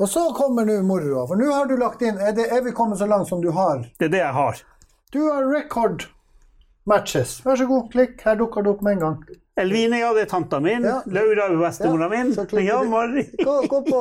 Og 0.00 0.08
så 0.08 0.22
kommer 0.32 0.64
nå 0.64 0.78
moroa, 0.82 1.26
for 1.28 1.36
nå 1.36 1.50
har 1.52 1.66
du 1.68 1.76
lagt 1.76 2.00
inn 2.02 2.16
er, 2.16 2.32
det, 2.32 2.46
er 2.48 2.62
vi 2.64 2.72
kommet 2.72 2.98
så 2.98 3.06
langt 3.06 3.28
som 3.28 3.42
du 3.44 3.50
har? 3.52 3.82
Det 4.00 4.08
er 4.08 4.14
det 4.14 4.22
jeg 4.22 4.32
har. 4.32 4.62
Du 5.12 5.20
har 5.26 5.44
record 5.50 6.06
matches. 6.86 7.40
Vær 7.44 7.56
så 7.56 7.66
god, 7.68 7.90
klikk. 7.92 8.20
Her 8.24 8.36
dukker 8.40 8.62
det 8.62 8.70
opp 8.70 8.82
med 8.82 8.92
en 8.98 9.00
gang. 9.04 9.24
Elvine, 9.60 9.98
ja, 10.00 10.12
det 10.16 10.22
er 10.22 10.30
tanta 10.30 10.60
min. 10.64 10.84
Ja. 10.86 11.00
Laura 11.06 11.48
er 11.50 11.56
bestemora 11.60 12.06
Ja, 12.08 12.24
min. 12.24 12.64
Ja. 12.66 12.82
Mari. 12.88 13.26
Gå, 13.44 13.56
gå 13.68 13.80
på 13.88 14.00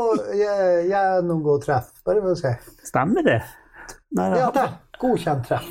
gjennomgå 0.88 1.57
treff. 1.65 1.89
Bare 2.05 2.21
for 2.24 2.31
å 2.36 2.39
se. 2.39 2.53
Stemmer 2.88 3.25
det? 3.25 3.41
Nei, 4.15 4.29
Ja, 4.31 4.38
ja. 4.45 4.51
der. 4.55 4.77
Godkjent 5.00 5.45
treff. 5.48 5.67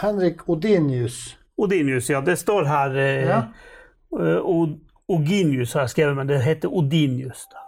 Henrik 0.00 0.42
Odinius. 0.48 1.36
Odinius, 1.58 2.08
ja. 2.10 2.20
Det 2.24 2.36
står 2.40 2.64
her 2.66 2.96
eh, 2.96 3.26
Ja. 3.28 3.42
eh, 4.18 4.50
Oginius 5.12 5.74
har 5.74 5.82
jeg 5.86 5.90
skrevet, 5.90 6.16
men 6.16 6.26
det 6.26 6.40
heter 6.42 6.68
Odinius. 6.72 7.46
da. 7.52 7.58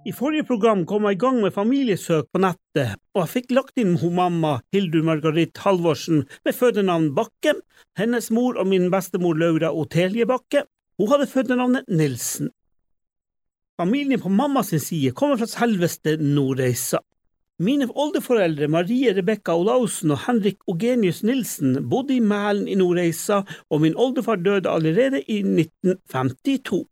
I 0.00 0.12
forrige 0.16 0.46
program 0.48 0.86
kom 0.88 1.04
jeg 1.04 1.18
i 1.18 1.20
gang 1.20 1.42
med 1.42 1.52
familiesøk 1.52 2.30
på 2.32 2.40
nettet, 2.40 2.94
og 3.12 3.20
jeg 3.20 3.30
fikk 3.34 3.50
lagt 3.52 3.80
inn 3.82 3.98
hun 4.00 4.14
mamma 4.16 4.54
Hildur 4.72 5.04
Margarit 5.04 5.60
Halvorsen 5.60 6.22
med 6.46 6.56
fødenavn 6.56 7.10
Bakke, 7.18 7.52
hennes 8.00 8.30
mor 8.32 8.56
og 8.56 8.70
min 8.70 8.88
bestemor 8.92 9.36
Laura 9.36 9.74
Otelie 9.76 10.24
Bakke. 10.24 10.64
Hun 10.96 11.10
hadde 11.12 11.28
fødenavnet 11.28 11.92
Nilsen. 11.92 12.48
Familien 13.80 14.20
på 14.20 14.32
mammas 14.32 14.72
side 14.72 15.12
kommer 15.16 15.36
fra 15.40 15.48
selveste 15.48 16.16
Nordreisa. 16.16 17.02
Mine 17.60 17.90
oldeforeldre 17.92 18.70
Marie 18.72 19.12
Rebekka 19.12 19.52
Olaussen 19.52 20.14
og 20.14 20.22
Henrik 20.24 20.64
Ogenius 20.64 21.20
Nilsen 21.28 21.76
bodde 21.92 22.16
i 22.16 22.24
Mælen 22.24 22.68
i 22.72 22.78
Nordreisa, 22.80 23.42
og 23.68 23.84
min 23.84 23.96
oldefar 24.00 24.40
døde 24.40 24.72
allerede 24.72 25.20
i 25.28 25.42
1952. 25.44 26.86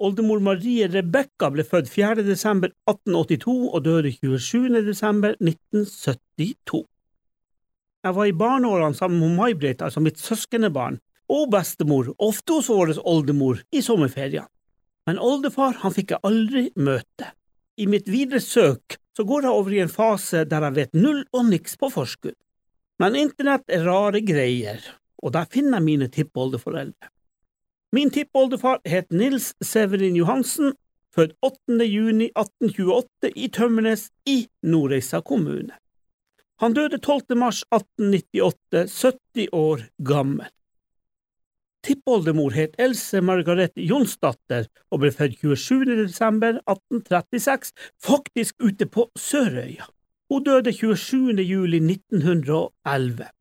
Oldemor 0.00 0.40
Marie 0.40 0.86
Rebekka 0.88 1.50
ble 1.52 1.60
født 1.68 1.90
4. 1.92 2.22
desember 2.24 2.70
1882 2.88 3.56
og 3.68 3.82
døde 3.84 4.12
27. 4.14 4.80
desember 4.86 5.34
1972. 5.36 6.80
Jeg 8.00 8.16
var 8.16 8.30
i 8.30 8.32
barneårene 8.32 8.96
sammen 8.96 9.20
med 9.20 9.36
May-Britt, 9.36 9.84
altså 9.84 10.00
mitt 10.00 10.16
søskenbarn, 10.16 10.96
og 11.28 11.52
bestemor, 11.52 12.08
ofte 12.16 12.56
hos 12.56 12.70
vår 12.72 12.94
oldemor, 13.04 13.60
i 13.76 13.84
sommerferien. 13.84 14.48
Men 15.04 15.20
oldefar 15.20 15.76
han 15.84 15.92
fikk 15.92 16.16
jeg 16.16 16.24
aldri 16.24 16.64
møte. 16.80 17.34
I 17.76 17.84
mitt 17.84 18.08
videre 18.08 18.40
søk 18.40 18.96
så 19.12 19.28
går 19.28 19.44
jeg 19.44 19.52
over 19.60 19.76
i 19.76 19.84
en 19.84 19.92
fase 19.92 20.46
der 20.48 20.64
jeg 20.70 20.78
vet 20.80 20.96
null 20.96 21.26
og 21.36 21.48
niks 21.52 21.76
på 21.76 21.92
forskudd. 21.92 22.38
Men 23.00 23.20
internett 23.20 23.68
er 23.68 23.84
rare 23.84 24.24
greier, 24.24 24.80
og 25.20 25.36
der 25.36 25.48
finner 25.52 25.76
jeg 25.76 25.90
mine 25.92 26.08
tippoldeforeldre. 26.08 27.12
Min 27.92 28.10
tippoldefar 28.10 28.78
het 28.86 29.08
Nils 29.10 29.54
Severin 29.60 30.14
Johansen, 30.14 30.76
født 31.14 31.32
8. 31.42 31.82
juni 31.90 32.28
1828 32.38 33.32
i 33.34 33.48
Tømmernes 33.50 34.04
i 34.30 34.44
Nordreisa 34.62 35.18
kommune. 35.26 35.74
Han 36.62 36.76
døde 36.76 37.00
12. 37.02 37.34
mars 37.34 37.64
1898, 37.74 38.86
70 38.94 39.48
år 39.52 39.82
gammel. 40.06 40.46
Tippoldemor 41.82 42.54
het 42.54 42.78
Else 42.78 43.24
Margarete 43.26 43.82
Jonsdatter 43.82 44.70
og 44.92 45.02
ble 45.02 45.10
født 45.10 45.40
27. 45.42 45.96
desember 46.04 46.60
1836, 46.70 47.74
faktisk 47.98 48.54
ute 48.62 48.86
på 48.86 49.10
Sørøya. 49.18 49.90
Hun 50.30 50.44
døde 50.46 50.70
27. 50.72 51.42
juli 51.42 51.82
1911. 51.82 53.32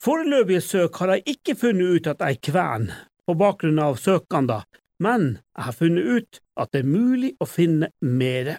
Foreløpige 0.00 0.60
søk 0.60 1.02
har 1.02 1.18
jeg 1.18 1.34
ikke 1.36 1.60
funnet 1.66 1.98
ut 1.98 2.14
at 2.14 2.24
jeg 2.24 2.46
kvern 2.48 2.94
på 3.26 3.36
bakgrunn 3.38 3.80
av 3.82 3.98
søkene, 4.00 4.62
men 5.02 5.26
jeg 5.56 5.66
har 5.66 5.76
funnet 5.76 6.04
ut 6.04 6.40
at 6.60 6.72
det 6.72 6.84
er 6.84 6.90
mulig 6.90 7.32
å 7.42 7.48
finne 7.48 7.90
mere. 8.00 8.58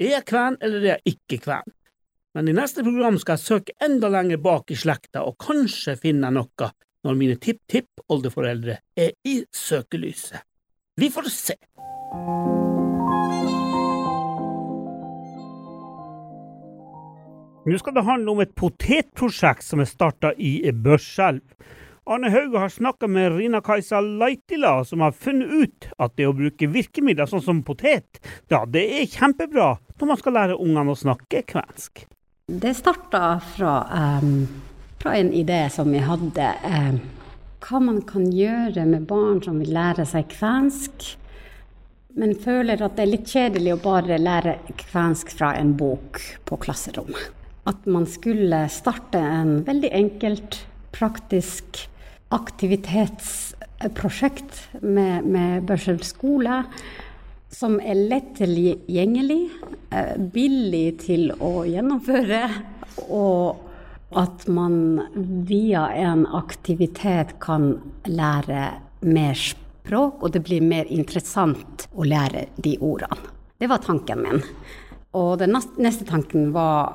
Er 0.00 0.16
jeg 0.16 0.26
kven, 0.28 0.58
eller 0.60 0.82
er 0.82 0.92
jeg 0.94 1.16
ikke 1.16 1.40
kven? 1.46 1.74
Men 2.34 2.48
i 2.48 2.54
neste 2.54 2.84
program 2.86 3.18
skal 3.18 3.38
jeg 3.38 3.46
søke 3.46 3.76
enda 3.82 4.10
lenger 4.12 4.38
bak 4.42 4.70
i 4.70 4.78
slekta, 4.78 5.24
og 5.26 5.38
kanskje 5.42 5.96
finne 5.98 6.30
noe 6.34 6.70
når 7.04 7.16
mine 7.16 7.36
tipp-tipp-oldeforeldre 7.40 8.76
er 9.00 9.14
i 9.26 9.40
søkelyset. 9.56 10.44
Vi 11.00 11.08
får 11.10 11.30
se. 11.32 11.56
Nå 17.60 17.78
skal 17.80 17.94
det 17.96 18.06
handle 18.06 18.34
om 18.34 18.40
et 18.42 18.52
potetprosjekt 18.56 19.64
som 19.64 19.82
er 19.82 19.88
starta 19.88 20.32
i 20.36 20.60
Børselv. 20.72 21.42
Arne 22.10 22.30
Hauge 22.30 22.58
har 22.58 22.68
snakka 22.68 23.06
med 23.08 23.36
Rina-Kajsa 23.36 24.00
Laitila, 24.00 24.84
som 24.84 25.00
har 25.00 25.12
funnet 25.12 25.48
ut 25.48 25.84
at 25.94 26.16
det 26.18 26.24
å 26.26 26.32
bruke 26.34 26.66
virkemidler 26.66 27.28
sånn 27.30 27.42
som 27.44 27.60
potet, 27.62 28.18
ja, 28.50 28.64
det 28.66 28.82
er 28.98 29.04
kjempebra 29.06 29.76
når 30.00 30.08
man 30.10 30.18
skal 30.18 30.34
lære 30.34 30.56
ungene 30.58 30.90
å 30.90 30.98
snakke 30.98 31.44
kvensk. 31.46 32.02
Det 32.50 32.72
starta 32.74 33.20
fra, 33.52 33.74
um, 33.94 34.42
fra 34.98 35.12
en 35.20 35.30
idé 35.38 35.60
som 35.70 35.92
vi 35.94 36.00
hadde. 36.02 36.48
Um, 36.66 36.98
hva 37.62 37.80
man 37.84 38.00
kan 38.08 38.26
gjøre 38.34 38.88
med 38.90 39.06
barn 39.06 39.38
som 39.46 39.62
vil 39.62 39.70
lære 39.76 40.08
seg 40.10 40.26
kvensk, 40.34 41.12
men 42.18 42.34
føler 42.42 42.82
at 42.82 42.98
det 42.98 43.06
er 43.06 43.12
litt 43.12 43.30
kjedelig 43.36 43.76
å 43.76 43.82
bare 43.86 44.18
lære 44.18 44.56
kvensk 44.82 45.30
fra 45.38 45.52
en 45.60 45.76
bok 45.78 46.18
på 46.42 46.58
klasserommet. 46.66 47.30
At 47.70 47.86
man 47.86 48.10
skulle 48.10 48.64
starte 48.66 49.22
en 49.22 49.60
veldig 49.62 49.94
enkelt, 49.94 50.58
praktisk 50.90 51.84
aktivitetsprosjekt 52.30 54.68
med, 54.80 55.24
med 55.24 55.62
Børsel 55.68 56.02
skole. 56.06 56.64
Som 57.50 57.80
er 57.82 57.94
lett 57.98 58.36
tilgjengelig, 58.38 59.50
eh, 59.90 60.16
billig 60.32 60.98
til 61.06 61.32
å 61.42 61.64
gjennomføre. 61.66 62.50
Og 63.10 63.56
at 64.18 64.48
man 64.50 65.00
via 65.46 65.88
en 65.94 66.26
aktivitet 66.34 67.38
kan 67.42 67.80
lære 68.06 68.70
mer 69.06 69.34
språk, 69.34 70.22
og 70.22 70.32
det 70.34 70.42
blir 70.46 70.62
mer 70.62 70.84
interessant 70.90 71.88
å 71.94 72.04
lære 72.06 72.46
de 72.62 72.78
ordene. 72.78 73.16
Det 73.60 73.68
var 73.68 73.78
tanken 73.84 74.22
min. 74.24 74.42
Og 75.18 75.38
den 75.40 75.56
neste 75.82 76.06
tanken 76.06 76.52
var 76.54 76.94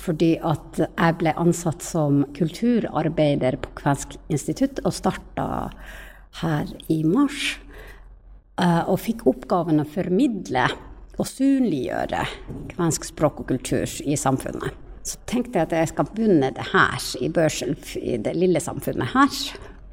fordi 0.00 0.34
at 0.44 0.80
jeg 0.82 1.18
ble 1.20 1.32
ansatt 1.40 1.84
som 1.84 2.24
kulturarbeider 2.36 3.58
på 3.62 3.72
Kvensk 3.78 4.16
institutt 4.32 4.82
og 4.84 4.94
starta 4.96 5.46
her 6.42 6.72
i 6.92 7.02
mars. 7.06 7.56
Eh, 8.60 8.82
og 8.88 9.00
fikk 9.04 9.26
oppgaven 9.28 9.82
å 9.82 9.88
formidle 9.88 10.66
og 11.16 11.28
synliggjøre 11.28 12.24
kvensk 12.74 13.06
språk 13.08 13.42
og 13.42 13.50
kultur 13.52 13.88
i 14.04 14.16
samfunnet. 14.20 14.74
Så 15.06 15.20
tenkte 15.30 15.60
jeg 15.60 15.68
at 15.68 15.74
jeg 15.76 15.90
skal 15.92 16.08
begynne 16.10 16.50
det 16.56 16.66
her 16.72 17.08
i 17.22 17.30
Børselv, 17.32 17.92
i 18.00 18.16
det 18.20 18.34
lille 18.36 18.60
samfunnet 18.60 19.12
her, 19.12 19.36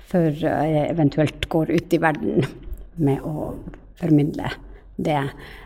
før 0.10 0.30
jeg 0.42 0.88
eventuelt 0.90 1.48
går 1.54 1.74
ut 1.76 1.94
i 1.94 2.02
verden 2.02 2.48
med 2.98 3.22
å 3.28 3.54
formidle 4.00 4.50
det. 4.98 5.22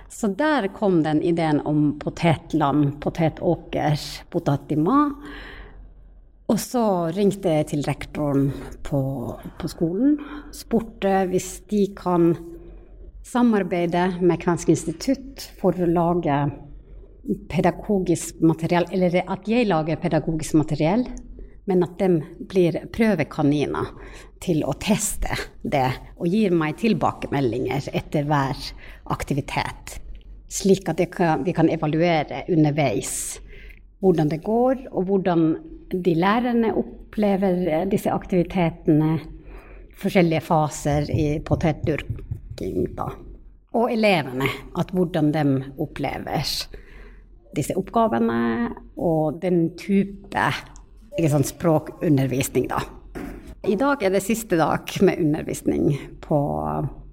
Så 0.10 0.30
der 0.34 0.70
kom 0.74 1.02
den 1.04 1.22
ideen 1.22 1.60
om 1.68 2.00
potetland, 2.00 2.96
potetåker, 3.04 4.00
potatima. 4.32 5.00
Og 6.48 6.60
så 6.64 6.84
ringte 7.12 7.52
jeg 7.58 7.68
til 7.74 7.84
rektoren 7.84 8.52
på, 8.88 9.02
på 9.60 9.70
skolen. 9.72 10.16
Spurte 10.56 11.26
hvis 11.28 11.50
de 11.68 11.90
kan 11.98 12.32
samarbeide 13.28 14.14
med 14.24 14.40
Kvensk 14.40 14.72
institutt 14.72 15.44
for 15.60 15.76
å 15.76 15.90
lage 15.92 16.40
pedagogisk 17.52 18.40
materiell, 18.48 18.88
eller 18.96 19.20
at 19.28 19.50
jeg 19.52 19.68
lager 19.68 20.00
pedagogisk 20.00 20.56
materiell, 20.62 21.04
men 21.68 21.84
at 21.84 21.98
de 22.00 22.22
blir 22.48 22.80
prøvekaniner 22.96 23.92
til 24.44 24.64
å 24.64 24.76
teste 24.80 25.36
det, 25.68 25.90
og 26.16 26.32
gir 26.32 26.54
meg 26.56 26.78
tilbakemeldinger 26.80 27.90
etter 27.98 28.28
hver 28.30 28.70
aktivitet. 29.14 29.98
Slik 30.48 30.88
at 30.88 31.02
kan, 31.12 31.44
vi 31.44 31.54
kan 31.56 31.70
evaluere 31.72 32.46
underveis 32.48 33.42
hvordan 34.00 34.30
det 34.32 34.44
går, 34.46 34.86
og 34.94 35.10
hvordan 35.10 35.48
de 35.92 36.14
lærerne 36.16 36.72
opplever 36.78 37.88
disse 37.92 38.12
aktivitetene. 38.14 39.18
Forskjellige 39.98 40.44
faser 40.46 41.08
i 41.10 41.40
potetdyrking. 41.42 42.84
Da. 42.98 43.10
Og 43.78 43.92
elevene, 43.92 44.50
at 44.78 44.94
hvordan 44.94 45.32
de 45.34 45.46
opplever 45.82 46.46
disse 47.58 47.74
oppgavene, 47.78 48.70
og 49.02 49.42
den 49.42 49.72
type 49.80 50.46
sant, 51.26 51.50
språkundervisning, 51.50 52.68
da. 52.70 52.84
I 53.66 53.76
dag 53.80 54.04
er 54.06 54.14
det 54.14 54.22
siste 54.22 54.58
dag 54.60 54.86
med 55.02 55.18
undervisning 55.24 55.90
på 56.22 56.38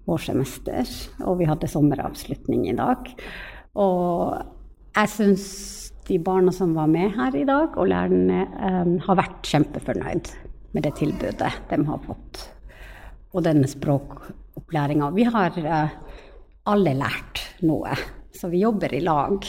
vårsemester, 0.04 0.90
og 1.24 1.38
vi 1.40 1.48
hadde 1.48 1.70
sommeravslutning 1.72 2.66
i 2.68 2.76
dag. 2.76 3.08
Og 3.80 4.36
jeg 4.94 5.10
syns 5.14 5.46
de 6.04 6.18
barna 6.20 6.52
som 6.52 6.74
var 6.76 6.90
med 6.92 7.16
her 7.16 7.36
i 7.40 7.46
dag, 7.48 7.78
og 7.80 7.88
lærerne, 7.88 8.44
um, 8.60 8.98
har 9.06 9.20
vært 9.22 9.48
kjempefornøyd 9.48 10.30
med 10.76 10.84
det 10.84 10.92
tilbudet 11.00 11.54
de 11.70 11.80
har 11.88 12.04
fått. 12.04 12.44
Og 13.32 13.46
denne 13.46 13.70
språkopplæringa. 13.70 15.10
Vi 15.16 15.24
har 15.32 15.56
uh, 15.64 15.96
alle 16.70 16.94
lært 17.00 17.40
noe, 17.64 17.96
så 18.36 18.52
vi 18.52 18.62
jobber 18.66 18.92
i 18.92 19.00
lag. 19.00 19.48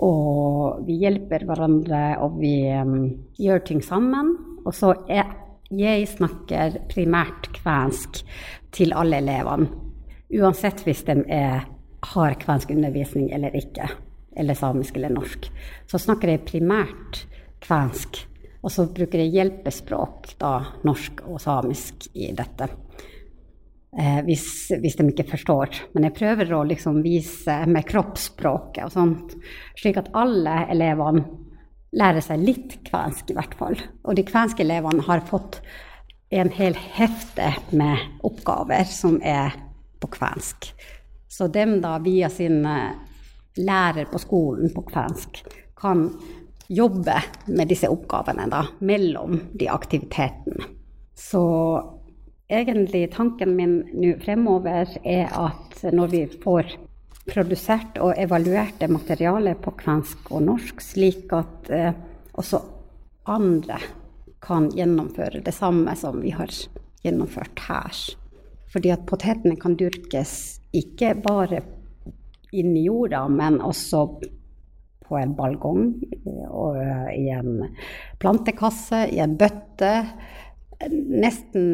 Og 0.00 0.82
vi 0.86 0.96
hjelper 1.02 1.44
hverandre, 1.46 2.02
og 2.24 2.38
vi 2.40 2.54
um, 2.72 2.96
gjør 3.38 3.64
ting 3.68 3.82
sammen. 3.84 4.34
Og 4.64 4.74
så 4.76 4.94
er 5.10 5.28
jeg 5.72 6.04
snakker 6.10 6.82
primært 6.90 7.48
kvensk 7.56 8.20
til 8.76 8.92
alle 8.96 9.22
elevene. 9.22 9.70
Uansett 10.32 10.82
hvis 10.84 11.04
de 11.08 11.16
er, 11.32 11.64
har 12.12 12.34
kvensk 12.40 12.72
undervisning 12.72 13.30
eller 13.32 13.56
ikke, 13.56 13.88
eller 14.36 14.56
samisk 14.56 14.96
eller 14.96 15.12
norsk. 15.12 15.48
Så 15.88 16.00
snakker 16.00 16.32
jeg 16.32 16.44
primært 16.48 17.22
kvensk. 17.64 18.20
Og 18.62 18.70
så 18.70 18.86
bruker 18.94 19.22
jeg 19.22 19.32
hjelpespråk, 19.34 20.34
da 20.40 20.58
norsk 20.86 21.24
og 21.26 21.40
samisk, 21.42 22.06
i 22.14 22.30
dette. 22.36 22.68
Eh, 23.98 24.22
hvis, 24.24 24.72
hvis, 24.80 24.96
de 24.96 25.04
ikke 25.10 25.28
forstår. 25.34 25.76
Men 25.92 26.06
jeg 26.08 26.16
prøver 26.16 26.52
å 26.56 26.62
liksom 26.64 27.02
vise 27.04 27.58
med 27.68 27.84
kroppsspråket 27.84 28.86
og 28.86 28.94
sånt, 28.94 29.34
slik 29.76 30.00
at 30.00 30.08
alle 30.16 30.62
elevene 30.72 31.26
lærer 31.92 32.24
seg 32.24 32.40
litt 32.40 32.78
kvensk, 32.86 33.28
i 33.28 33.36
hvert 33.36 33.56
fall. 33.58 33.76
Og 34.08 34.16
de 34.16 34.24
kvenske 34.24 34.64
elevene 34.64 35.04
har 35.04 35.26
fått 35.28 35.60
en 36.32 36.48
hel 36.56 36.78
hefte 36.96 37.50
med 37.76 38.24
oppgaver 38.24 38.88
som 38.88 39.20
er 39.20 39.52
på 40.00 40.08
kvensk. 40.16 40.72
Så 41.28 41.52
dem 41.52 41.82
da 41.84 41.98
via 42.00 42.32
sin 42.32 42.64
eh, 42.64 42.96
lærer 43.60 44.08
på 44.08 44.20
skolen 44.24 44.72
på 44.72 44.86
kvensk 44.88 45.42
kan 45.76 46.06
jobbe 46.72 47.18
med 47.52 47.68
disse 47.68 47.92
oppgavene 47.92 48.48
da, 48.48 48.64
mellom 48.80 49.36
de 49.52 49.68
aktivitetene. 49.68 50.64
Så 51.12 51.42
egentlig 52.48 53.10
tanken 53.14 53.56
min 53.56 53.78
nå 53.92 54.14
fremover 54.22 54.90
er 55.04 55.30
at 55.30 55.82
når 55.92 56.12
vi 56.12 56.22
får 56.42 56.74
produsert 57.30 57.98
og 58.02 58.18
evaluert 58.18 58.80
det 58.80 58.90
materialet 58.90 59.60
på 59.62 59.74
kvensk 59.78 60.32
og 60.34 60.46
norsk, 60.48 60.82
slik 60.82 61.32
at 61.36 61.70
eh, 61.70 61.92
også 62.34 62.62
andre 63.30 63.78
kan 64.42 64.68
gjennomføre 64.74 65.42
det 65.44 65.54
samme 65.54 65.94
som 65.96 66.18
vi 66.22 66.32
har 66.34 66.50
gjennomført 67.04 67.62
her. 67.68 68.02
Fordi 68.72 68.90
at 68.90 69.04
potetene 69.06 69.58
kan 69.60 69.76
dyrkes 69.78 70.34
ikke 70.74 71.14
bare 71.22 71.62
inn 72.52 72.74
i 72.76 72.86
jorda, 72.86 73.26
men 73.30 73.60
også 73.64 74.06
på 75.06 75.18
en 75.18 75.34
balgong, 75.36 75.92
og 76.48 76.78
i 77.12 77.28
en 77.32 77.66
plantekasse, 78.22 79.04
i 79.12 79.20
en 79.22 79.36
bøtte. 79.40 79.92
Nesten 80.90 81.66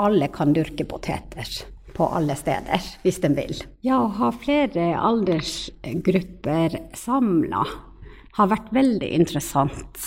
alle 0.00 0.30
kan 0.32 0.54
dyrke 0.56 0.86
poteter 0.88 1.48
på 1.94 2.06
alle 2.16 2.36
steder, 2.38 2.82
hvis 3.04 3.20
de 3.22 3.30
vil. 3.36 3.54
Ja, 3.84 4.00
å 4.04 4.10
ha 4.20 4.30
flere 4.32 4.92
aldersgrupper 4.96 6.78
samla 6.96 7.64
har 8.38 8.50
vært 8.52 8.70
veldig 8.72 9.10
interessant. 9.18 10.00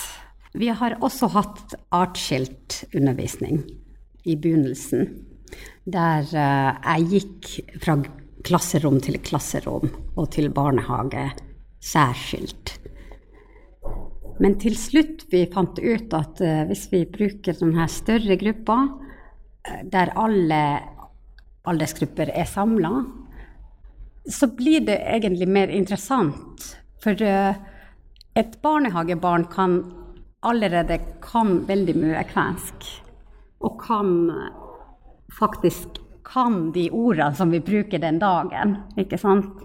Vi 0.54 0.70
har 0.70 0.96
også 1.04 1.28
hatt 1.34 1.76
artskilt 1.94 2.84
undervisning 2.94 3.64
i 4.24 4.36
begynnelsen, 4.36 5.10
der 5.84 6.24
eh, 6.32 6.70
jeg 6.96 7.08
gikk 7.12 7.80
fra 7.82 7.98
klasserom 8.44 9.00
til 9.04 9.18
klasserom 9.24 9.90
og 10.16 10.30
til 10.34 10.50
barnehage 10.54 11.28
særskilt. 11.84 12.78
Men 14.42 14.56
til 14.58 14.74
slutt 14.78 15.26
vi 15.32 15.44
fant 15.52 15.78
ut 15.78 16.14
at 16.16 16.40
uh, 16.42 16.64
hvis 16.68 16.88
vi 16.90 17.04
bruker 17.06 17.54
denne 17.60 17.86
større 17.92 18.34
gruppa, 18.40 18.78
der 19.64 20.12
alle 20.20 20.60
aldersgrupper 21.64 22.32
er 22.34 22.48
samla, 22.48 23.04
så 24.28 24.48
blir 24.56 24.84
det 24.84 24.98
egentlig 25.00 25.48
mer 25.48 25.72
interessant. 25.72 26.64
For 27.04 27.16
uh, 27.20 27.56
et 28.36 28.56
barnehagebarn 28.62 29.46
kan 29.52 29.78
allerede 30.44 30.98
kan 31.24 31.62
veldig 31.68 31.96
mye 31.96 32.24
kvensk. 32.28 32.88
Og 33.64 33.78
kan 33.80 34.10
faktisk 35.38 36.00
kan 36.24 36.72
de 36.72 36.88
ordene 36.90 37.34
som 37.36 37.52
vi 37.52 37.60
bruker 37.60 38.00
den 38.00 38.18
dagen. 38.18 38.76
ikke 38.96 39.18
sant? 39.20 39.60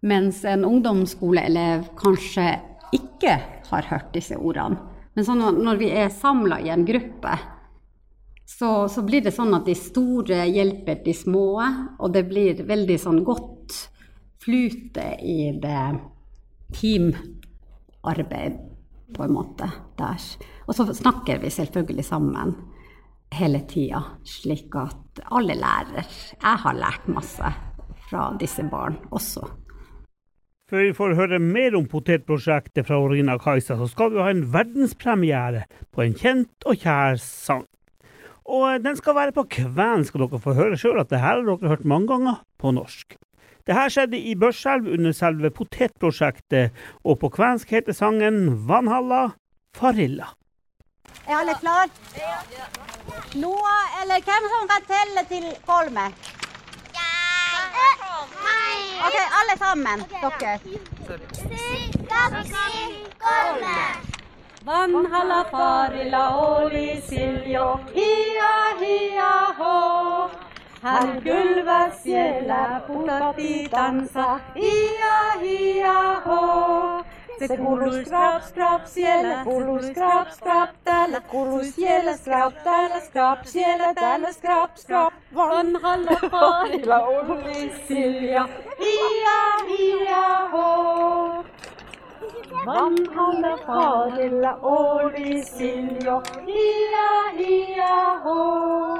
Mens 0.00 0.44
en 0.44 0.64
ungdomsskoleelev 0.64 1.88
kanskje 1.98 2.58
ikke 2.94 3.38
har 3.70 3.88
hørt 3.88 4.12
disse 4.14 4.36
ordene. 4.36 4.78
Men 5.14 5.42
når 5.64 5.78
vi 5.78 5.90
er 5.94 6.10
samla 6.12 6.58
i 6.60 6.70
en 6.74 6.84
gruppe, 6.86 7.36
så, 8.46 8.88
så, 8.88 9.02
blir 9.02 9.24
det 9.24 9.32
sånn 9.34 9.54
at 9.56 9.64
de 9.66 9.74
store 9.78 10.44
hjelper 10.50 11.00
de 11.04 11.14
små, 11.16 11.46
og 11.98 12.12
det 12.12 12.26
blir 12.28 12.60
veldig 12.68 12.98
sånn 13.00 13.22
godt 13.24 13.78
flute 14.44 15.06
i 15.24 15.48
det 15.60 15.84
teamarbeid, 16.76 18.60
på 19.14 19.24
en 19.24 19.32
måte, 19.32 19.68
der. 19.96 20.28
Og 20.66 20.76
så 20.76 20.88
snakker 20.92 21.40
vi 21.42 21.52
selvfølgelig 21.54 22.04
sammen 22.04 22.54
hele 23.34 23.60
tida, 23.70 24.02
slik 24.26 24.74
at 24.78 25.24
alle 25.34 25.56
lærer. 25.58 26.06
Jeg 26.34 26.62
har 26.64 26.78
lært 26.78 27.06
masse 27.10 27.52
fra 28.08 28.30
disse 28.40 28.64
barn 28.70 28.98
også. 29.14 29.46
Før 30.70 30.80
vi 30.80 30.94
får 30.96 31.14
høre 31.18 31.38
mer 31.42 31.76
om 31.76 31.84
potetprosjektet 31.90 32.88
fra 32.88 32.98
Orina 33.02 33.36
Kajsa, 33.40 33.76
så 33.76 33.88
skal 33.90 34.14
vi 34.14 34.22
ha 34.24 34.30
en 34.32 34.46
verdenspremiere 34.52 35.66
på 35.92 36.04
en 36.06 36.16
kjent 36.16 36.68
og 36.68 36.80
kjær 36.80 37.20
sang. 37.20 37.66
Og 38.44 38.84
den 38.84 38.96
skal 38.96 39.14
være 39.16 39.32
på 39.32 39.46
kvensk, 39.48 40.14
og 40.14 40.20
dere 40.24 40.40
får 40.40 40.58
høre 40.58 40.76
sjøl 40.80 41.00
at 41.00 41.10
det 41.10 41.20
her 41.22 41.40
har 41.40 41.46
dere 41.46 41.70
hørt 41.72 41.84
mange 41.88 42.08
ganger 42.12 42.42
på 42.60 42.74
norsk. 42.76 43.16
Det 43.64 43.74
her 43.74 43.88
skjedde 43.88 44.18
i 44.20 44.34
Børselv 44.36 44.90
under 44.92 45.12
selve 45.16 45.50
potetprosjektet, 45.50 46.70
og 47.04 47.18
på 47.22 47.30
kvensk 47.32 47.70
heter 47.72 47.96
sangen 47.96 48.68
Vanhalla 48.68 49.30
Farilla. 49.76 50.34
Er 51.24 51.38
alle 51.40 51.54
klar? 51.60 51.88
Noah 53.40 54.02
eller 54.02 54.20
hvem 54.26 54.48
som 54.52 54.68
kan 54.68 54.82
telle 54.92 55.24
til 55.32 55.46
kolme? 55.64 56.04
Jeg! 56.92 57.14
OK, 59.06 59.16
alle 59.40 59.54
sammen. 59.58 60.04
Dere. 60.40 60.58
Vanhalla 64.66 65.44
farilla 65.50 66.28
oli 66.36 67.02
siljo, 67.08 67.80
hia 67.94 68.78
hia 68.80 69.54
ho. 69.58 70.30
Hän 70.82 71.22
kylväs 71.22 72.02
siellä 72.02 72.80
putatti 72.86 73.68
tansa, 73.70 74.40
hia 74.54 75.40
hia 75.40 76.22
ho. 76.26 77.04
Se 77.38 77.56
kuului 77.56 78.04
scrap, 78.04 78.42
scrap 78.42 78.86
siellä, 78.86 79.44
kuului 79.44 79.82
scrap, 79.82 80.28
scrap 80.30 80.70
täällä, 80.84 81.20
kuului 81.20 81.64
siellä 81.64 82.16
scrap, 82.16 82.54
täällä 82.64 83.00
scrap, 83.00 83.44
siellä 83.44 83.94
täällä 83.94 84.32
scrap, 84.32 84.76
scrap. 84.76 85.12
Vanhalla 85.34 86.18
paarilla 86.30 86.98
oli 87.00 87.72
Silja, 87.88 88.48
hia 88.78 89.66
hia 89.68 90.48
ho. 90.52 91.44
Vanhalla 92.66 93.58
paarilla 93.66 94.58
oli 94.62 95.42
Siljo, 95.44 96.22
hia 96.46 97.30
hia 97.38 98.20
ho. 98.24 98.96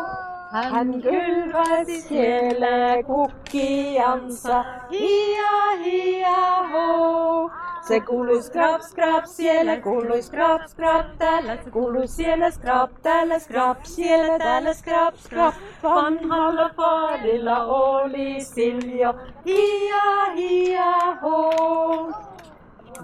Hän 0.51 1.03
kylväsi 1.03 2.01
siellä 2.01 3.03
kukkiansa, 3.07 4.65
hia 4.91 5.77
hia 5.85 6.69
ho. 6.73 7.51
Se 7.89 8.01
kuului 8.01 8.43
skrap, 8.43 8.81
skrap 8.81 9.25
siellä, 9.27 9.77
kuului 9.81 10.23
skrap, 10.23 10.61
skrap 10.67 11.07
täällä, 11.19 11.57
se 11.65 11.71
kuului 11.71 12.09
siellä 12.09 12.51
skrap, 12.51 12.91
täällä 13.03 13.39
skrap, 13.39 13.79
siellä 13.85 14.39
täällä 14.39 14.75
skrap, 14.75 15.15
skrap. 15.15 15.55
Vanhalla 15.83 16.71
faadilla 16.77 17.65
oli 17.65 18.41
Siljo, 18.41 19.15
hia 19.47 20.35
hia 20.37 21.17
ho. 21.23 22.34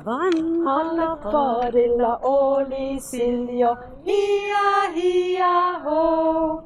Vanhalla 0.04 1.16
parilla, 1.16 2.16
oli 2.22 3.00
Siljo, 3.00 3.76
hia 4.06 4.92
hia 4.94 5.80
ho. 5.84 6.62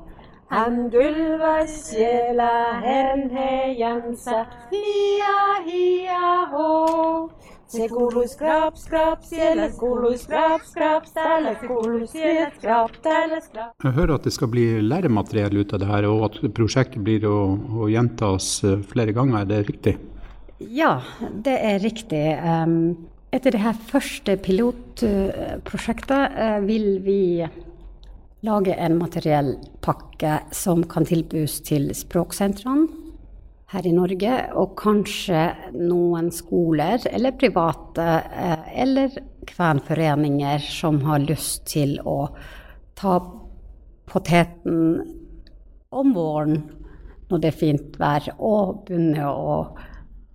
Hän 0.46 0.90
kylväs 0.90 1.90
siellä 1.90 2.80
hernhejansa, 2.80 4.46
hia 4.70 5.62
hia 5.66 6.46
ho. 6.52 7.30
Se 7.66 7.88
kuului 7.88 8.28
skrap, 8.28 8.74
skrap, 8.74 9.22
siellä 9.22 9.68
kuului 9.78 10.18
skrap, 10.18 10.60
skrap, 10.62 11.04
täällä 11.14 11.54
kuului 11.54 12.06
siellä 12.06 12.50
skrap, 12.56 12.90
täällä 13.02 13.40
skrap. 13.40 13.72
Jeg 13.84 13.92
hører 13.92 14.14
at 14.14 14.24
det 14.24 14.32
skal 14.32 14.48
bli 14.48 14.82
læremateriell 14.82 15.56
ut 15.56 15.72
av 15.72 15.78
det 15.78 15.88
her, 15.88 16.06
og 16.06 16.24
at 16.24 16.54
prosjektet 16.54 17.02
blir 17.02 17.26
å, 17.26 17.38
å 17.80 17.88
gjentas 17.90 18.64
eh, 18.64 18.78
flere 18.92 19.12
ganger. 19.12 19.40
Er 19.40 19.44
det 19.44 19.62
riktig? 19.68 19.96
Ja, 20.60 21.00
det 21.44 21.58
er 21.72 21.78
riktig. 21.78 22.38
Etter 23.34 23.50
det 23.50 23.64
her 23.64 23.78
første 23.90 24.36
pilotprosjektet 24.38 26.36
eh, 26.38 26.58
vil 26.62 27.00
vi 27.02 27.22
lage 28.46 28.76
en 28.78 28.98
materiell 29.00 29.56
pakke 29.82 30.36
som 30.54 30.84
kan 30.86 31.06
tilbys 31.08 31.56
til 31.66 31.88
språksentrene 31.98 32.86
her 33.74 33.88
i 33.88 33.94
Norge, 33.96 34.36
og 34.54 34.76
kanskje 34.78 35.48
noen 35.74 36.28
skoler 36.30 37.08
eller 37.10 37.34
private 37.40 38.06
eh, 38.22 38.68
eller 38.84 39.16
kvenforeninger 39.50 40.62
som 40.70 41.00
har 41.08 41.24
lyst 41.24 41.64
til 41.72 41.96
å 42.06 42.28
ta 42.94 43.16
poteten 44.12 45.02
om 45.90 46.14
våren 46.14 46.60
når 47.32 47.42
det 47.42 47.50
er 47.50 47.58
fint 47.58 47.98
vær, 47.98 48.30
og 48.38 48.84
begynne 48.86 49.26
å 49.26 49.58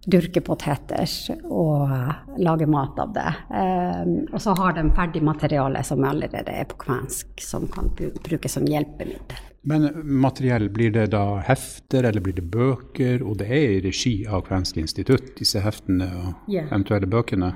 dyrke 0.07 0.41
poteter 0.41 1.09
og 1.51 1.91
lage 2.39 2.67
mat 2.69 2.99
av 3.03 3.11
det. 3.15 3.31
Um, 3.51 4.13
og 4.31 4.41
så 4.41 4.55
har 4.57 4.77
de 4.77 4.85
ferdig 4.95 5.21
materiale 5.25 5.83
som 5.83 6.05
allerede 6.07 6.55
er 6.55 6.67
på 6.69 6.79
kvensk, 6.85 7.33
som 7.43 7.67
kan 7.71 7.91
brukes 7.97 8.55
som 8.55 8.67
hjelpemiddel. 8.69 9.45
Men 9.67 9.89
materiell, 10.21 10.69
blir 10.71 10.93
det 10.95 11.09
da 11.11 11.41
hefter, 11.43 12.05
eller 12.07 12.23
blir 12.23 12.37
det 12.37 12.45
bøker? 12.47 13.25
Og 13.27 13.41
det 13.41 13.49
er 13.51 13.73
i 13.73 13.81
regi 13.83 14.13
av 14.23 14.45
Kvensk 14.47 14.79
institutt, 14.79 15.33
disse 15.35 15.59
heftene 15.59 16.07
og 16.15 16.29
yeah. 16.47 16.69
eventuelle 16.69 17.09
bøkene? 17.11 17.51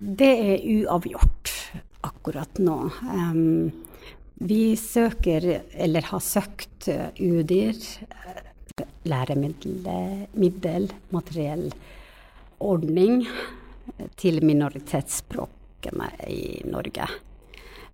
Det 0.00 0.30
er 0.40 0.64
uavgjort 0.78 1.52
akkurat 2.08 2.62
nå. 2.64 2.78
Um, 3.04 3.68
vi 4.40 4.72
søker, 4.80 5.44
eller 5.76 6.08
har 6.08 6.24
søkt, 6.24 6.88
UDIR 7.20 7.76
læremiddel, 9.04 10.88
materiell 11.14 11.68
ordning 12.64 13.24
til 14.16 14.40
minoritetsspråkene 14.44 16.08
i 16.28 16.62
Norge. 16.68 17.08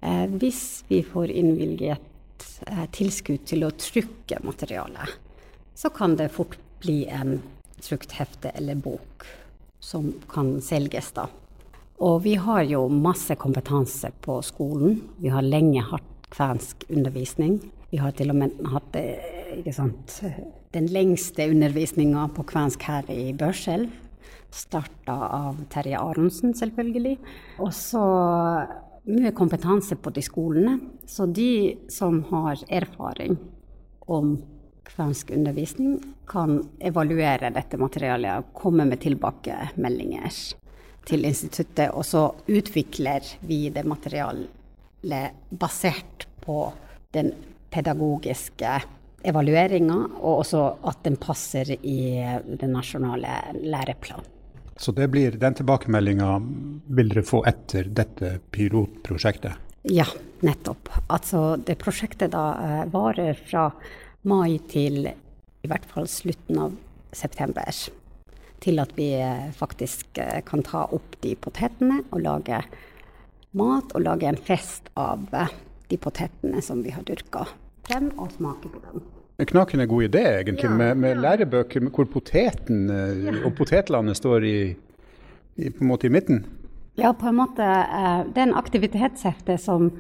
Eh, 0.01 0.27
hvis 0.41 0.85
vi 0.89 1.03
får 1.05 1.33
innvilget 1.35 2.47
eh, 2.67 2.87
tilskudd 2.95 3.45
til 3.51 3.67
å 3.67 3.75
trykke 3.77 4.41
materialet, 4.47 5.19
så 5.75 5.91
kan 5.93 6.17
det 6.17 6.31
fort 6.33 6.59
bli 6.81 7.03
en 7.09 7.41
trykt 7.81 8.15
hefte 8.17 8.53
eller 8.55 8.79
bok 8.81 9.27
som 9.81 10.13
kan 10.29 10.59
selges, 10.65 11.11
da. 11.17 11.27
Og 12.01 12.23
vi 12.25 12.35
har 12.41 12.63
jo 12.69 12.87
masse 12.89 13.35
kompetanse 13.37 14.09
på 14.25 14.39
skolen. 14.45 15.01
Vi 15.21 15.33
har 15.33 15.45
lenge 15.45 15.83
hatt 15.85 16.29
kvensk 16.33 16.87
undervisning. 16.89 17.59
Vi 17.91 18.01
har 18.01 18.15
til 18.17 18.33
og 18.33 18.39
med 18.41 18.57
hatt 18.73 18.97
sant, 19.75 20.21
den 20.75 20.87
lengste 20.87 21.49
undervisninga 21.51 22.29
på 22.35 22.45
kvensk 22.47 22.85
her 22.87 23.09
i 23.11 23.33
Børselv. 23.35 23.91
Starta 24.51 25.15
av 25.31 25.59
Terje 25.71 25.99
Aronsen, 25.99 26.55
selvfølgelig. 26.59 27.17
Og 27.63 27.73
så 27.75 28.03
mye 29.11 29.33
kompetanse 29.35 29.99
på 29.99 30.13
de 30.15 30.23
skolene. 30.23 30.77
Så 31.07 31.27
de 31.27 31.77
som 31.91 32.23
har 32.31 32.63
erfaring 32.69 33.39
om 34.11 34.37
kvensk 34.91 35.31
undervisning, 35.35 35.99
kan 36.31 36.61
evaluere 36.83 37.53
dette 37.55 37.79
materialet 37.79 38.43
og 38.43 38.55
komme 38.59 38.87
med 38.87 39.03
tilbakemeldinger 39.03 40.41
til 41.07 41.27
instituttet, 41.27 41.91
og 41.91 42.05
så 42.07 42.29
utvikler 42.51 43.27
vi 43.47 43.69
det 43.75 43.87
materialet 43.89 44.51
basert 45.51 46.27
på 46.45 46.63
den 47.15 47.33
pedagogiske 47.71 48.75
evalueringa, 49.27 49.97
og 50.21 50.43
også 50.43 50.67
at 50.89 51.03
den 51.05 51.17
passer 51.21 51.75
i 51.77 52.01
den 52.61 52.73
nasjonale 52.73 53.41
læreplanen. 53.61 54.37
Så 54.81 54.95
det 54.97 55.11
blir, 55.13 55.35
den 55.37 55.53
tilbakemeldinga 55.59 56.39
vil 56.97 57.11
dere 57.13 57.25
få 57.29 57.43
etter 57.45 57.91
dette 57.93 58.39
pilotprosjektet? 58.49 59.59
Ja, 59.93 60.07
nettopp. 60.41 60.89
Altså 61.13 61.59
det 61.61 61.77
prosjektet 61.83 62.33
da 62.33 62.45
eh, 62.65 62.85
varer 62.93 63.37
fra 63.37 63.67
mai 64.25 64.57
til 64.73 65.05
i 65.05 65.69
hvert 65.69 65.85
fall 65.89 66.09
slutten 66.09 66.63
av 66.65 66.79
september. 67.13 67.69
Til 68.65 68.81
at 68.81 68.97
vi 68.97 69.11
eh, 69.21 69.51
faktisk 69.57 70.17
eh, 70.17 70.41
kan 70.49 70.65
ta 70.65 70.87
opp 70.97 71.21
de 71.21 71.37
potetene 71.37 72.01
og 72.09 72.25
lage 72.25 72.65
mat 73.61 73.93
og 73.93 74.05
lage 74.07 74.33
en 74.33 74.41
fest 74.41 74.89
av 74.97 75.29
de 75.93 76.01
potetene 76.01 76.65
som 76.65 76.81
vi 76.81 76.97
har 76.97 77.05
dyrka 77.05 77.45
frem, 77.91 78.11
og 78.19 78.31
smake 78.37 78.71
på 78.73 78.81
dem. 78.87 79.03
En 79.41 79.47
knakende 79.49 79.87
god 79.89 80.03
idé, 80.11 80.23
egentlig, 80.43 80.65
Ja, 80.69 80.77
med, 80.77 80.95
med 81.01 81.15
ja. 81.15 81.21
lærebøker 81.25 81.87
hvor 81.91 82.05
poteten 82.13 82.89
ja. 82.91 83.37
og 83.47 83.55
potetlandet 83.57 84.17
står 84.19 84.45
i, 84.45 84.57
i, 85.57 85.71
på 85.71 85.81
en 85.85 85.89
måte 85.89 86.07
i 86.11 86.13
midten. 86.13 86.43
Ja, 86.99 87.13
på 87.17 87.31
en 87.31 87.39
måte. 87.39 87.65
eh, 87.65 88.25
Det 88.29 88.37
er 88.43 88.49
en 88.51 88.55
aktivitetshefte 88.59 89.57
som 89.59 89.91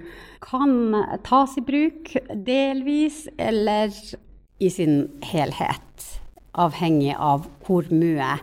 kan 0.44 0.92
tas 1.24 1.56
i 1.56 1.60
bruk 1.64 2.12
delvis 2.34 3.28
eller 3.38 3.94
i 4.60 4.68
sin 4.68 5.08
helhet. 5.22 6.20
Avhengig 6.54 7.14
av 7.16 7.46
hvor 7.64 7.86
mye 7.94 8.34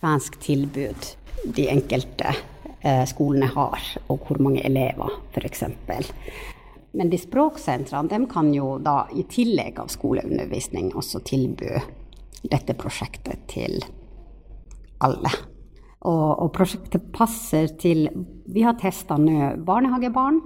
kvensk 0.00 0.40
tilbud 0.42 1.12
de 1.54 1.68
enkelte 1.70 2.32
eh, 2.82 3.04
skolene 3.06 3.46
har, 3.54 3.78
og 4.08 4.24
hvor 4.26 4.40
mange 4.42 4.64
elever, 4.66 5.12
f.eks. 5.36 5.62
Men 6.92 7.10
de 7.10 7.18
språksentrene 7.20 8.26
kan 8.30 8.52
jo 8.54 8.76
da 8.78 9.06
i 9.14 9.26
tillegg 9.28 9.80
av 9.82 9.90
skoleundervisning 9.92 10.92
også 10.96 11.20
tilby 11.26 11.74
dette 12.46 12.76
prosjektet 12.78 13.46
til 13.50 13.80
alle. 15.04 15.32
Og, 16.06 16.28
og 16.44 16.52
prosjektet 16.54 17.10
passer 17.14 17.72
til 17.80 18.06
Vi 18.52 18.62
har 18.64 18.78
testa 18.80 19.18
nå 19.18 19.56
barnehagebarn, 19.66 20.40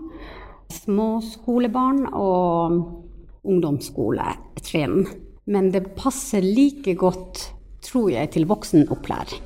småskolebarn 0.73 2.07
og 2.15 2.79
ungdomsskoletrinn. 3.45 5.05
Men 5.51 5.71
det 5.75 5.95
passer 5.99 6.45
like 6.45 6.95
godt, 6.99 7.51
tror 7.85 8.11
jeg, 8.13 8.31
til 8.37 8.47
voksenopplæring. 8.51 9.43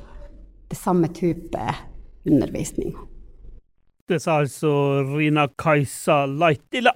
Det 0.69 0.77
samme 0.77 1.09
type 1.13 1.61
undervisning. 2.25 2.95
Det 4.05 4.19
sa 4.21 4.35
altså 4.43 4.71
Rina 5.15 5.47
Kajsa 5.57 6.27
Laitila. 6.29 6.91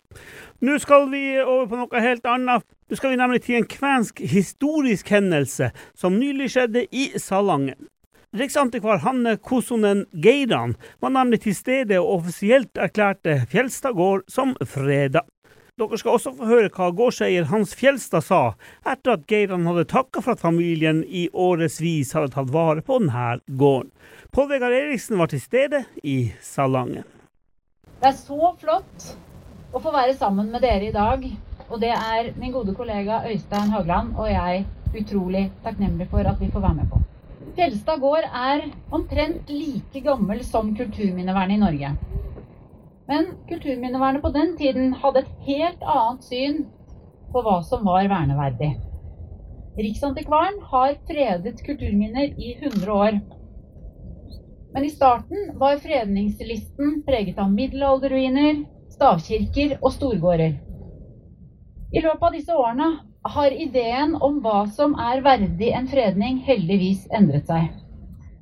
Nå 0.62 0.76
skal 0.78 1.08
vi 1.10 1.24
over 1.42 1.66
på 1.66 1.80
noe 1.80 2.02
helt 2.04 2.28
annet. 2.30 2.66
Nå 2.86 2.98
skal 3.00 3.16
vi 3.16 3.18
nemlig 3.18 3.40
til 3.48 3.58
en 3.58 3.66
kvensk 3.70 4.22
historisk 4.22 5.10
hendelse 5.10 5.72
som 5.98 6.20
nylig 6.22 6.52
skjedde 6.54 6.84
i 6.94 7.08
Salangen. 7.18 7.90
Riksantikvar 8.38 9.02
Hanne 9.02 9.40
Kosonen 9.42 10.04
Geiran 10.14 10.76
var 11.02 11.16
nemlig 11.16 11.42
til 11.48 11.58
stede 11.58 11.98
og 11.98 12.20
offisielt 12.20 12.78
erklærte 12.78 13.40
Fjelstad 13.50 13.98
gård 13.98 14.28
som 14.30 14.54
freda. 14.62 15.26
Dere 15.80 15.96
skal 15.96 16.18
også 16.18 16.34
få 16.36 16.48
høre 16.50 16.70
hva 16.76 16.90
gårdseier 16.92 17.46
Hans 17.48 17.72
Fjelstad 17.80 18.26
sa 18.28 18.40
etter 18.84 19.14
at 19.14 19.22
Geiran 19.32 19.64
hadde 19.70 19.86
takka 19.88 20.20
for 20.20 20.36
at 20.36 20.42
familien 20.44 21.06
i 21.08 21.30
årevis 21.32 22.12
hadde 22.18 22.34
tatt 22.34 22.50
vare 22.52 22.84
på 22.84 22.98
denne 23.00 23.38
gården. 23.48 23.94
Pål 24.36 24.50
Vegard 24.50 24.76
Eriksen 24.76 25.16
var 25.22 25.32
til 25.32 25.40
stede 25.40 25.86
i 26.04 26.34
Salangen. 26.44 27.08
Det 28.02 28.12
er 28.12 28.18
så 28.18 28.52
flott 28.60 29.08
å 29.72 29.80
få 29.80 29.94
være 29.96 30.18
sammen 30.20 30.52
med 30.52 30.66
dere 30.68 30.90
i 30.90 30.96
dag. 30.96 31.24
Og 31.70 31.80
det 31.80 31.94
er 31.96 32.34
min 32.42 32.52
gode 32.52 32.76
kollega 32.76 33.22
Øystein 33.30 33.72
Hagland 33.72 34.20
og 34.20 34.28
jeg 34.34 34.66
utrolig 35.00 35.48
takknemlig 35.64 36.10
for 36.12 36.28
at 36.28 36.44
vi 36.44 36.52
får 36.52 36.66
være 36.66 36.82
med 36.82 36.92
på. 36.92 37.00
Fjelstad 37.56 38.04
gård 38.04 38.28
er 38.28 38.68
omtrent 38.92 39.48
like 39.48 40.04
gammel 40.04 40.44
som 40.44 40.76
kulturminnevernet 40.76 41.56
i 41.56 41.64
Norge. 41.64 41.96
Men 43.10 43.26
kulturminnevernet 43.50 44.22
på 44.22 44.30
den 44.30 44.54
tiden 44.58 44.94
hadde 45.02 45.24
et 45.24 45.32
helt 45.48 45.82
annet 45.82 46.26
syn 46.28 46.60
på 47.34 47.42
hva 47.46 47.56
som 47.66 47.88
var 47.88 48.06
verneverdig. 48.12 48.76
Riksantikvaren 49.80 50.60
har 50.70 50.94
fredet 51.10 51.64
kulturminner 51.66 52.36
i 52.38 52.54
100 52.60 52.94
år. 52.94 53.18
Men 54.74 54.86
i 54.86 54.92
starten 54.94 55.56
var 55.58 55.82
fredningslisten 55.82 57.00
preget 57.08 57.40
av 57.42 57.50
middelalderruiner, 57.54 58.62
stavkirker 58.94 59.80
og 59.80 59.94
storgårder. 59.96 60.54
I 61.90 62.06
løpet 62.06 62.28
av 62.28 62.38
disse 62.38 62.54
årene 62.54 62.92
har 63.34 63.58
ideen 63.66 64.14
om 64.22 64.38
hva 64.44 64.68
som 64.78 64.94
er 65.02 65.26
verdig 65.26 65.74
en 65.74 65.90
fredning 65.90 66.44
heldigvis 66.46 67.08
endret 67.10 67.50
seg. 67.50 67.74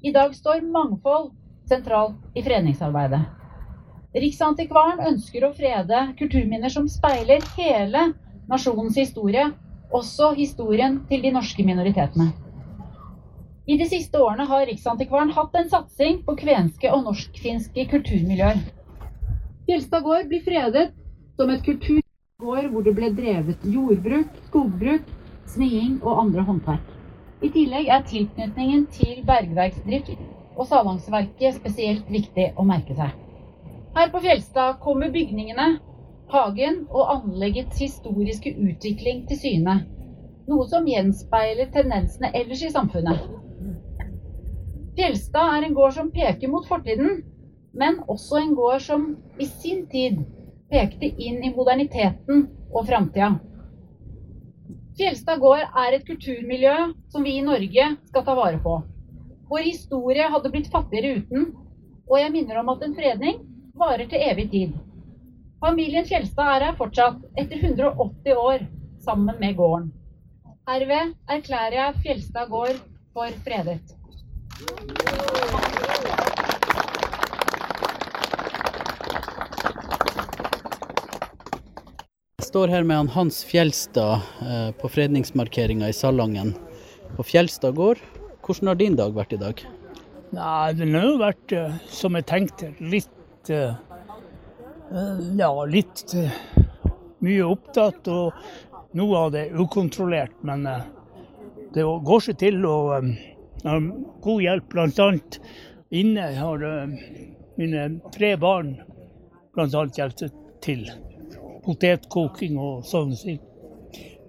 I 0.04 0.12
dag 0.12 0.36
står 0.36 0.68
mangfold 0.68 1.32
sentralt 1.72 2.20
i 2.36 2.44
fredningsarbeidet. 2.44 3.37
Riksantikvaren 4.16 5.02
ønsker 5.10 5.44
å 5.44 5.54
frede 5.56 5.98
kulturminner 6.20 6.72
som 6.72 6.86
speiler 6.88 7.44
hele 7.58 8.06
nasjonens 8.48 8.96
historie, 8.96 9.50
også 9.92 10.32
historien 10.38 11.02
til 11.10 11.26
de 11.26 11.34
norske 11.36 11.64
minoritetene. 11.68 12.30
I 13.68 13.76
de 13.76 13.88
siste 13.92 14.20
årene 14.24 14.46
har 14.48 14.64
Riksantikvaren 14.70 15.34
hatt 15.36 15.60
en 15.60 15.68
satsing 15.74 16.22
på 16.24 16.38
kvenske 16.40 16.92
og 16.96 17.04
norsk-finske 17.10 17.88
kulturmiljøer. 17.92 18.64
Fjelstad 19.68 20.08
gård 20.08 20.32
blir 20.32 20.46
fredet 20.48 20.86
som 21.36 21.52
et 21.52 21.66
kulturgård 21.68 22.72
hvor 22.72 22.88
det 22.88 22.96
ble 22.96 23.12
drevet 23.12 23.68
jordbruk, 23.68 24.32
skogbruk, 24.48 25.12
sniing 25.52 26.00
og 26.00 26.24
andre 26.24 26.48
håndverk. 26.48 26.96
I 27.44 27.52
tillegg 27.52 27.92
er 27.92 28.08
tilknytningen 28.08 28.88
til 28.96 29.20
bergverksdrift 29.28 30.16
og 30.56 30.66
Salangsverket 30.72 31.60
spesielt 31.60 32.08
viktig 32.10 32.54
å 32.56 32.64
merke 32.66 32.96
seg. 32.96 33.27
Her 33.98 34.10
på 34.10 34.20
Fjelstad 34.20 34.74
kommer 34.80 35.10
bygningene, 35.10 35.80
hagen 36.30 36.76
og 36.94 37.08
anleggets 37.16 37.80
historiske 37.82 38.52
utvikling 38.54 39.24
til 39.26 39.40
syne. 39.42 39.74
Noe 40.46 40.68
som 40.70 40.86
gjenspeiler 40.86 41.72
tendensene 41.74 42.30
ellers 42.38 42.62
i 42.62 42.70
samfunnet. 42.76 43.24
Fjelstad 45.00 45.56
er 45.56 45.66
en 45.66 45.74
gård 45.80 45.96
som 45.98 46.14
peker 46.14 46.54
mot 46.54 46.70
fortiden, 46.70 47.24
men 47.74 47.98
også 48.06 48.38
en 48.44 48.54
gård 48.60 48.86
som 48.86 49.10
i 49.42 49.50
sin 49.50 49.88
tid 49.90 50.22
pekte 50.70 51.10
inn 51.10 51.42
i 51.42 51.54
moderniteten 51.58 52.46
og 52.70 52.86
framtida. 52.92 53.34
Fjelstad 55.02 55.42
gård 55.42 55.66
er 55.66 55.98
et 55.98 56.06
kulturmiljø 56.06 56.78
som 57.10 57.26
vi 57.26 57.40
i 57.40 57.46
Norge 57.50 57.90
skal 58.12 58.30
ta 58.30 58.38
vare 58.44 58.62
på. 58.62 58.78
Vår 59.50 59.66
historie 59.74 60.30
hadde 60.30 60.54
blitt 60.54 60.70
fattigere 60.70 61.18
uten, 61.18 61.54
og 62.06 62.20
jeg 62.22 62.38
minner 62.38 62.62
om 62.62 62.76
at 62.78 62.86
en 62.86 63.00
fredning 63.02 63.47
varer 63.78 64.10
til 64.10 64.24
evig 64.30 64.50
tid. 64.52 64.74
Familien 65.62 66.06
Fjelstad 66.06 66.56
er 66.56 66.66
her 66.68 66.76
fortsatt, 66.78 67.22
etter 67.38 67.58
180 67.62 68.38
år, 68.38 68.66
sammen 69.02 69.40
med 69.42 69.56
gården. 69.58 69.92
Herved 70.68 71.14
erklærer 71.32 71.78
jeg 71.80 72.02
Fjelstad 72.04 72.50
gård 72.52 72.82
for 73.16 73.40
fredet. 73.46 73.80
Jeg 82.38 82.50
står 82.52 82.72
her 82.74 82.86
med 82.88 83.12
Hans 83.16 83.42
Fjelstad 83.48 84.22
eh, 84.44 84.70
på 84.78 84.90
fredningsmarkeringa 84.92 85.90
i 85.90 85.96
Salangen 85.96 86.54
på 87.18 87.26
Fjelstad 87.26 87.76
gård. 87.78 88.02
Hvordan 88.46 88.72
har 88.72 88.80
din 88.80 88.96
dag 89.00 89.16
vært 89.16 89.34
i 89.36 89.42
dag? 89.42 89.62
Nei, 90.36 90.74
den 90.76 90.96
har 90.96 91.08
jo 91.08 91.20
vært 91.22 91.54
eh, 91.56 91.78
som 91.92 92.16
jeg 92.18 92.28
tenkte. 92.28 92.74
Litt 92.84 93.12
eh, 93.50 93.76
eh, 94.92 95.20
Ja, 95.38 95.52
litt 95.66 96.14
eh, 96.16 96.34
mye 97.26 97.48
opptatt, 97.48 98.08
og 98.08 98.98
noe 98.98 99.24
av 99.24 99.32
det 99.36 99.48
ukontrollert. 99.56 100.36
Men 100.48 100.68
det 101.74 101.84
går 101.84 102.24
seg 102.28 102.38
til, 102.42 102.62
og 102.66 102.94
har 103.64 103.90
god 104.24 104.44
hjelp. 104.44 104.78
Annet 104.78 105.40
inne 105.90 106.30
har 106.38 106.64
mine 107.58 107.90
tre 108.14 108.36
barn 108.40 108.76
annet 109.58 109.98
hjulpet 109.98 110.34
til. 110.62 110.86
Potetkoking 111.66 112.58
og 112.62 112.86
sånne 112.88 113.18
ting. 113.20 113.40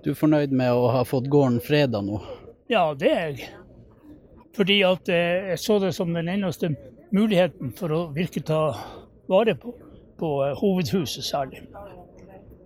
Du 0.02 0.12
er 0.12 0.18
fornøyd 0.18 0.54
med 0.56 0.72
å 0.72 0.88
ha 0.94 1.04
fått 1.06 1.28
gården 1.30 1.60
freda 1.62 2.00
nå? 2.04 2.20
Ja, 2.70 2.90
det 2.96 3.10
er 3.12 3.26
jeg. 3.28 3.50
Fordi 4.56 4.78
at 4.86 5.10
jeg 5.12 5.58
så 5.62 5.78
det 5.82 5.92
som 5.94 6.14
den 6.16 6.30
eneste 6.32 6.72
muligheten 7.14 7.72
for 7.76 7.94
å 7.94 8.00
virkelig 8.14 8.48
ta 8.48 8.62
vare 9.28 9.54
på, 9.54 9.74
på 10.18 10.32
eh, 10.46 10.56
hovedhuset 10.58 11.24
særlig. 11.24 11.64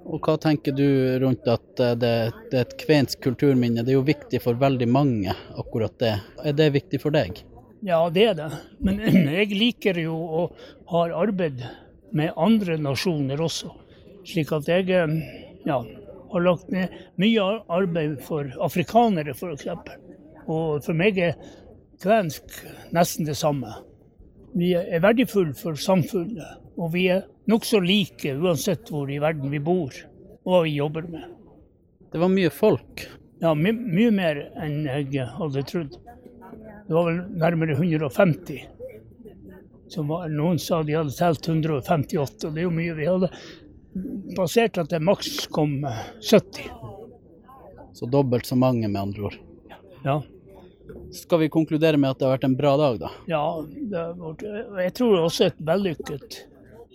Og 0.03 0.19
hva 0.27 0.35
tenker 0.41 0.75
du 0.75 0.87
rundt 1.23 1.47
at 1.51 1.81
eh, 1.81 1.95
det, 1.99 2.15
det 2.51 2.59
er 2.59 2.67
et 2.67 2.77
kvensk 2.81 3.23
kulturminne? 3.23 3.85
Det 3.85 3.95
er 3.95 4.01
jo 4.01 4.07
viktig 4.07 4.43
for 4.43 4.59
veldig 4.59 4.89
mange, 4.91 5.35
akkurat 5.59 5.95
det. 6.03 6.17
Er 6.45 6.57
det 6.59 6.73
viktig 6.77 7.03
for 7.03 7.15
deg? 7.15 7.45
Ja, 7.83 8.05
det 8.15 8.27
er 8.33 8.39
det. 8.39 8.51
Men 8.83 9.01
jeg 9.39 9.55
liker 9.55 9.99
jo 10.03 10.17
å 10.17 10.45
ha 10.93 11.07
arbeid 11.23 11.65
med 12.13 12.35
andre 12.37 12.79
nasjoner 12.81 13.41
også. 13.43 13.73
Slik 14.29 14.53
at 14.55 14.71
jeg 14.71 14.91
eh, 14.95 15.17
ja, 15.69 15.81
har 16.33 16.47
lagt 16.47 16.71
ned 16.73 16.93
mye 17.21 17.49
arbeid 17.71 18.19
for 18.27 18.51
afrikanere, 18.65 19.35
f.eks. 19.37 19.69
Og 20.51 20.83
for 20.83 20.99
meg 20.99 21.19
er 21.23 21.39
kvensk 22.03 22.63
nesten 22.95 23.29
det 23.29 23.39
samme. 23.39 23.71
Vi 24.53 24.73
er 24.77 25.01
verdifulle 25.01 25.55
for 25.57 25.79
samfunnet, 25.81 26.59
og 26.77 26.93
vi 26.93 27.07
er 27.15 27.25
nokså 27.49 27.81
like 27.81 28.35
uansett 28.37 28.91
hvor 28.93 29.11
i 29.11 29.21
verden 29.23 29.53
vi 29.53 29.61
bor 29.63 29.97
og 30.43 30.51
hva 30.51 30.63
vi 30.67 30.75
jobber 30.77 31.07
med. 31.09 31.29
Det 32.13 32.21
var 32.21 32.33
mye 32.33 32.51
folk. 32.53 33.07
Ja, 33.43 33.55
my 33.57 33.73
mye 33.73 34.13
mer 34.15 34.41
enn 34.61 34.85
jeg 34.87 35.25
hadde 35.39 35.63
trodd. 35.67 35.97
Det 35.97 36.95
var 36.95 37.09
vel 37.09 37.21
nærmere 37.41 37.77
150. 37.79 38.61
Som 39.93 40.11
var, 40.11 40.29
noen 40.33 40.61
sa 40.61 40.83
de 40.85 40.97
hadde 40.99 41.15
telt 41.17 41.49
158, 41.49 42.49
og 42.49 42.53
det 42.53 42.63
er 42.63 42.67
jo 42.67 42.75
mye. 42.75 42.97
Vi 42.99 43.09
hadde 43.09 43.31
basert 44.37 44.79
at 44.81 44.93
det 44.93 45.03
maks 45.05 45.47
kom 45.53 45.79
70. 46.21 46.69
Så 47.93 48.09
dobbelt 48.11 48.49
så 48.49 48.57
mange, 48.59 48.89
med 48.89 49.01
andre 49.01 49.31
ord. 49.31 49.41
Ja. 50.05 50.21
Skal 51.13 51.43
vi 51.43 51.51
konkludere 51.53 52.01
med 52.01 52.15
at 52.15 52.21
det 52.21 52.27
har 52.27 52.35
vært 52.37 52.49
en 52.49 52.57
bra 52.57 52.73
dag, 52.81 52.99
da? 53.03 53.11
Ja, 53.29 53.45
vært, 53.93 54.47
jeg 54.87 54.95
tror 54.97 55.19
også 55.27 55.51
et 55.51 55.61
vellykket 55.61 56.43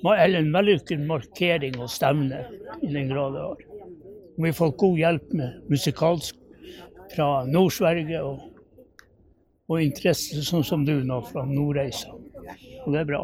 eller 0.06 0.40
en 0.40 0.52
vellykket 0.54 1.02
markering 1.10 1.80
og 1.82 1.90
stevne, 1.90 2.44
i 2.82 2.92
den 2.92 3.10
grad 3.10 3.34
det 3.34 3.42
har. 3.42 3.64
Vi 4.38 4.52
har 4.52 4.58
fått 4.58 4.78
god 4.78 5.00
hjelp 5.00 5.34
med 5.34 5.72
musikalsk 5.72 6.38
fra 7.16 7.30
Nord-Sverige 7.50 8.22
og, 8.22 8.44
og 9.68 9.82
interesse, 9.82 10.44
sånn 10.46 10.66
som 10.68 10.86
du 10.86 11.00
nå, 11.02 11.22
fra 11.32 11.46
Nordreisa. 11.50 12.14
Og 12.86 12.94
det 12.94 13.02
er 13.02 13.10
bra. 13.10 13.24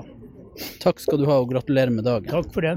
Takk 0.82 1.02
skal 1.02 1.22
du 1.22 1.28
ha, 1.30 1.38
og 1.42 1.52
gratulerer 1.54 1.94
med 1.94 2.08
dagen. 2.10 2.32
Takk 2.32 2.50
for 2.54 2.66
det. 2.66 2.76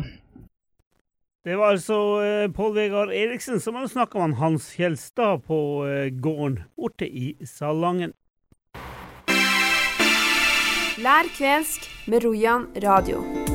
Det 1.47 1.55
var 1.57 1.77
altså 1.77 1.97
eh, 2.27 2.49
Pål 2.51 2.73
Vegard 2.75 3.13
Eriksen 3.15 3.61
som 3.63 3.77
hadde 3.79 3.93
snakka 3.93 4.19
med 4.19 4.35
Hans 4.41 4.67
Fjelstad 4.75 5.45
på 5.47 5.87
eh, 5.87 6.11
gården 6.11 6.59
borte 6.75 7.07
i 7.07 7.37
Salangen. 7.47 8.17
Lær 10.99 11.31
kvensk 11.39 11.87
med 12.11 12.27
Rojan 12.27 12.67
radio. 12.83 13.46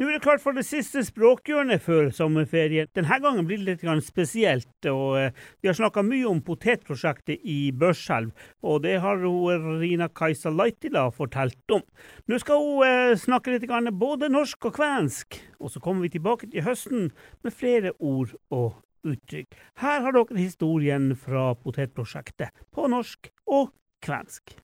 Nå 0.00 0.06
er 0.08 0.14
det 0.16 0.24
klart 0.24 0.40
for 0.40 0.56
det 0.56 0.62
siste 0.64 1.02
språkhjørnet 1.04 1.82
før 1.84 2.06
sommerferien. 2.16 2.88
Denne 2.96 3.18
gangen 3.20 3.44
blir 3.44 3.58
det 3.60 3.82
litt 3.84 4.04
spesielt. 4.06 4.86
og 4.88 5.18
eh, 5.20 5.34
Vi 5.60 5.68
har 5.68 5.76
snakka 5.76 6.00
mye 6.00 6.24
om 6.24 6.40
potetprosjektet 6.40 7.44
i 7.44 7.68
Børselv, 7.76 8.30
og 8.64 8.80
det 8.86 8.94
har 9.04 9.20
hun 9.20 9.76
Rina 9.82 10.08
Kajsa 10.08 10.48
Laitila 10.48 11.10
fortalt 11.12 11.76
om. 11.76 11.84
Nå 12.32 12.38
skal 12.40 12.64
hun 12.64 12.86
eh, 12.86 13.18
snakke 13.20 13.52
litt 13.52 13.68
både 13.92 14.32
norsk 14.32 14.70
og 14.70 14.74
kvensk, 14.78 15.36
og 15.60 15.68
så 15.68 15.84
kommer 15.84 16.08
vi 16.08 16.14
tilbake 16.16 16.48
til 16.48 16.64
høsten 16.64 17.12
med 17.44 17.52
flere 17.52 17.92
ord 18.00 18.32
og 18.48 18.80
uttrykk. 19.04 19.52
Her 19.84 20.00
har 20.00 20.16
dere 20.16 20.40
historien 20.40 21.12
fra 21.12 21.52
potetprosjektet 21.52 22.56
på 22.72 22.88
norsk 22.88 23.28
og 23.52 23.74
kvensk 24.00 24.56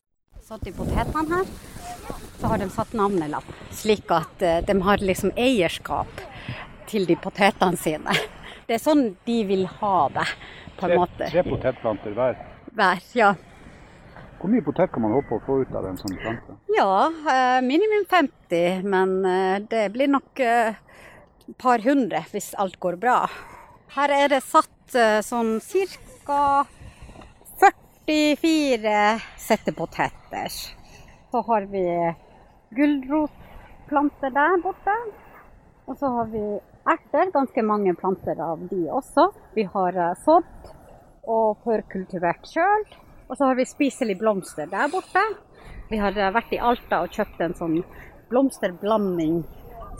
satt 0.46 0.66
i 0.68 0.70
potetene 0.70 1.40
her, 1.40 1.48
så 2.40 2.46
har 2.46 2.58
de 2.58 2.68
satt 2.70 2.92
navnelapp. 2.96 3.48
Slik 3.74 4.10
at 4.14 4.42
uh, 4.42 4.58
de 4.66 4.76
har 4.82 5.02
liksom 5.02 5.32
eierskap 5.36 6.22
til 6.90 7.06
de 7.08 7.16
potetene 7.20 7.78
sine. 7.80 8.14
Det 8.66 8.78
er 8.78 8.82
sånn 8.82 9.08
de 9.26 9.40
vil 9.48 9.66
ha 9.78 9.96
det, 10.14 10.26
på 10.76 10.86
en 10.86 10.92
tre, 10.92 10.98
måte. 11.00 11.28
Tre 11.30 11.44
potetplanter 11.46 12.16
hver? 12.16 12.40
Hver, 12.76 13.02
ja. 13.16 13.34
Hvor 14.36 14.52
mye 14.52 14.64
potet 14.66 14.92
kan 14.92 15.04
man 15.06 15.14
håpe 15.16 15.38
å 15.38 15.44
få 15.46 15.60
ut 15.62 15.76
av 15.78 15.86
en 15.88 15.98
sånn 16.00 16.16
plante? 16.20 16.56
Ja, 16.76 17.08
uh, 17.08 17.60
minimum 17.64 18.04
50, 18.10 18.82
men 18.84 19.18
uh, 19.24 19.56
det 19.70 19.88
blir 19.94 20.10
nok 20.12 20.42
et 20.42 21.54
par 21.62 21.84
hundre 21.84 22.24
hvis 22.32 22.52
alt 22.58 22.78
går 22.82 22.98
bra. 23.00 23.20
Her 23.96 24.12
er 24.12 24.34
det 24.34 24.42
satt 24.44 24.72
sånn 25.24 25.56
ca. 25.62 26.66
44 28.06 29.20
settepoteter. 29.36 30.48
Så 31.30 31.42
har 31.42 31.62
vi 31.70 31.82
gulrotplanter 32.76 34.34
der 34.34 34.62
borte. 34.62 34.96
Og 35.86 35.98
så 35.98 36.10
har 36.10 36.30
vi 36.32 36.42
erter, 36.86 37.30
ganske 37.32 37.62
mange 37.62 37.94
planter 37.94 38.40
av 38.42 38.62
de 38.70 38.86
også. 38.90 39.30
Vi 39.54 39.66
har 39.72 39.96
eh, 39.96 40.14
sådd 40.24 40.72
og 41.26 41.58
forkultivert 41.66 42.46
sjøl. 42.50 42.86
Og 43.26 43.36
så 43.38 43.48
har 43.48 43.58
vi 43.58 43.66
spiselig 43.66 44.18
blomster 44.20 44.70
der 44.70 44.90
borte. 44.90 45.22
Vi 45.90 46.00
har 46.02 46.16
eh, 46.18 46.32
vært 46.34 46.54
i 46.54 46.62
Alta 46.62 47.02
og 47.04 47.14
kjøpt 47.14 47.42
en 47.46 47.56
sånn 47.58 47.78
blomsterblanding 48.30 49.40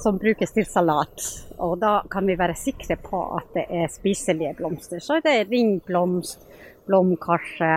som 0.03 0.19
brukes 0.19 0.53
til 0.53 0.67
salat. 0.69 1.23
Og 1.63 1.79
da 1.83 2.01
kan 2.11 2.27
vi 2.27 2.39
være 2.39 2.59
sikre 2.59 2.99
på 3.01 3.23
at 3.39 3.55
det 3.55 3.67
er 3.71 3.91
spiselige 3.93 4.57
blomster. 4.59 5.03
Så 5.03 5.21
det 5.25 5.39
er 5.41 5.51
ringblomst, 5.51 6.45
blomkarse, 6.87 7.73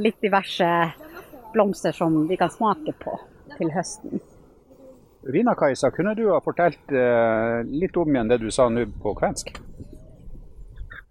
litt 0.00 0.20
diverse 0.24 0.72
blomster 1.52 1.96
som 1.96 2.24
vi 2.28 2.36
kan 2.36 2.52
smake 2.52 2.96
på 3.00 3.16
til 3.58 3.72
høsten. 3.74 4.20
Rina-Kajsa, 5.26 5.90
kunne 5.90 6.14
du 6.14 6.28
ha 6.30 6.40
fortalt 6.44 6.92
eh, 6.94 7.62
litt 7.66 7.96
om 7.98 8.12
igjen 8.14 8.28
det 8.30 8.38
du 8.44 8.50
sa 8.54 8.68
nå 8.70 8.86
på 9.02 9.14
kvensk? 9.18 9.56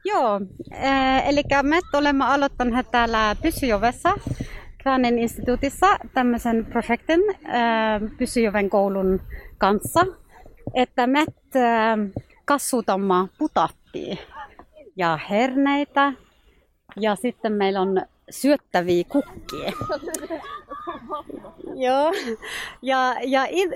Joo, 0.06 0.40
eh, 0.72 1.30
eli 1.30 1.44
me 1.64 1.82
olemme 1.94 2.26
aloittaneet 2.26 2.92
täällä 2.92 3.36
Pysyjovessa 3.42 4.14
Kvänin 4.86 5.20
instituutissa 5.20 5.88
tämmöisen 6.14 6.66
projektin 6.66 7.20
eh, 7.30 8.18
Pysyjoven 8.18 8.70
koulun 8.70 9.22
kanssa, 9.58 10.06
että 10.74 11.08
me 11.08 11.20
eh, 11.20 12.24
kasvutamme 12.46 13.28
putattia 13.38 14.16
ja 14.96 15.20
herneitä 15.30 16.14
ja 17.00 17.16
sitten 17.16 17.54
meillä 17.54 17.82
on 17.82 18.02
syöttäviä 18.30 19.04
kukkia. 19.04 19.72
Joo. 21.86 22.14
Ja, 22.82 23.16
ja 23.24 23.48
it, 23.50 23.72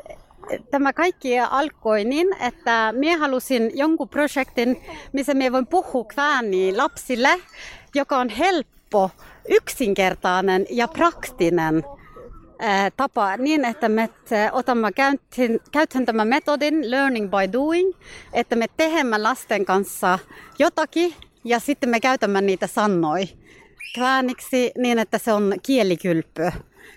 tämä 0.72 0.94
kaikki 0.94 1.40
alkoi 1.40 2.06
niin, 2.06 2.28
että 2.40 2.94
minä 2.98 3.18
halusin 3.18 3.72
jonkun 3.74 4.10
projektin, 4.10 4.82
missä 5.14 5.34
minä 5.34 5.52
voin 5.52 5.68
puhua 5.68 6.06
kvääniä 6.06 6.78
lapsille, 6.78 7.40
joka 7.96 8.18
on 8.18 8.30
helppo, 8.30 9.10
yksinkertainen 9.50 10.66
ja 10.70 10.88
praktinen 10.88 11.84
tapa 12.98 13.38
niin, 13.38 13.66
että 13.66 13.90
me 13.90 14.10
otamme 14.52 14.92
käyttöön 15.72 16.06
tämän 16.06 16.28
metodin 16.28 16.92
learning 16.92 17.30
by 17.30 17.54
doing, 17.54 17.94
että 18.34 18.56
me 18.56 18.66
teemme 18.78 19.18
lasten 19.18 19.66
kanssa 19.66 20.20
jotakin 20.60 21.14
ja 21.44 21.60
sitten 21.60 21.90
me 21.90 22.00
käytämme 22.00 22.42
niitä 22.42 22.68
sannoja 22.68 23.28
kvääniksi 23.96 24.72
niin, 24.78 25.00
että 25.00 25.18
se 25.18 25.34
on 25.34 25.54
kielikylpy 25.64 26.52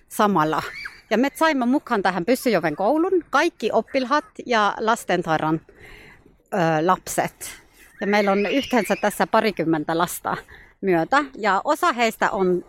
samalla. 0.09 0.63
Ja 1.11 1.19
me 1.19 1.29
saimme 1.35 1.67
mukaan 1.67 2.03
tähän 2.03 2.25
Pyssyjoven 2.25 2.77
koulun 2.77 3.25
kaikki 3.31 3.71
oppilhat 3.73 4.25
ja 4.47 4.75
lastentarran 4.81 5.61
ö, 5.69 6.87
lapset. 6.87 7.63
Ja 8.01 8.07
meillä 8.07 8.33
on 8.33 8.47
yhteensä 8.47 8.97
tässä 9.01 9.27
parikymmentä 9.27 9.99
lasta 9.99 10.37
myötä. 10.81 11.25
Ja 11.39 11.61
osa 11.65 11.93
heistä 11.93 12.31
on 12.31 12.65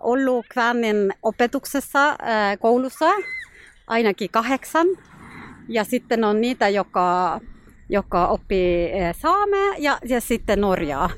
ollut 0.00 0.46
Kvänin 0.52 1.12
opetuksessa 1.22 2.10
ö, 2.10 2.14
koulussa, 2.60 3.10
ainakin 3.86 4.30
kahdeksan. 4.30 4.86
Ja 5.68 5.84
sitten 5.84 6.24
on 6.24 6.40
niitä, 6.40 6.68
joka 6.68 7.40
joka 7.88 8.26
oppii 8.26 8.90
saamea 9.20 9.74
ja, 9.78 9.98
ja 10.04 10.20
sitten 10.20 10.60
norjaa. 10.60 11.10